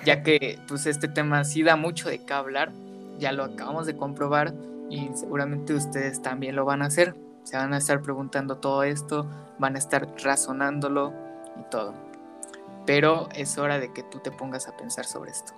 ya 0.04 0.22
que 0.22 0.58
pues 0.68 0.86
este 0.86 1.08
tema 1.08 1.44
sí 1.44 1.62
da 1.62 1.76
mucho 1.76 2.08
de 2.08 2.24
qué 2.24 2.32
hablar, 2.32 2.72
ya 3.18 3.32
lo 3.32 3.44
acabamos 3.44 3.86
de 3.86 3.96
comprobar 3.96 4.54
y 4.90 5.10
seguramente 5.14 5.74
ustedes 5.74 6.22
también 6.22 6.56
lo 6.56 6.64
van 6.64 6.82
a 6.82 6.86
hacer. 6.86 7.14
Se 7.44 7.56
van 7.56 7.72
a 7.72 7.78
estar 7.78 8.02
preguntando 8.02 8.58
todo 8.58 8.82
esto, 8.82 9.26
van 9.58 9.74
a 9.74 9.78
estar 9.78 10.06
razonándolo, 10.22 11.12
y 11.58 11.70
todo. 11.70 11.94
Pero 12.86 13.28
es 13.34 13.58
hora 13.58 13.78
de 13.78 13.92
que 13.92 14.02
tú 14.02 14.20
te 14.20 14.30
pongas 14.30 14.68
a 14.68 14.76
pensar 14.76 15.04
sobre 15.04 15.30
esto. 15.30 15.52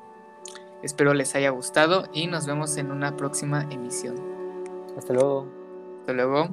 Espero 0.82 1.14
les 1.14 1.34
haya 1.34 1.50
gustado 1.50 2.04
y 2.12 2.26
nos 2.26 2.46
vemos 2.46 2.76
en 2.76 2.90
una 2.90 3.16
próxima 3.16 3.66
emisión. 3.70 4.16
Hasta 4.96 5.12
luego. 5.12 5.46
Hasta 6.00 6.12
luego. 6.12 6.48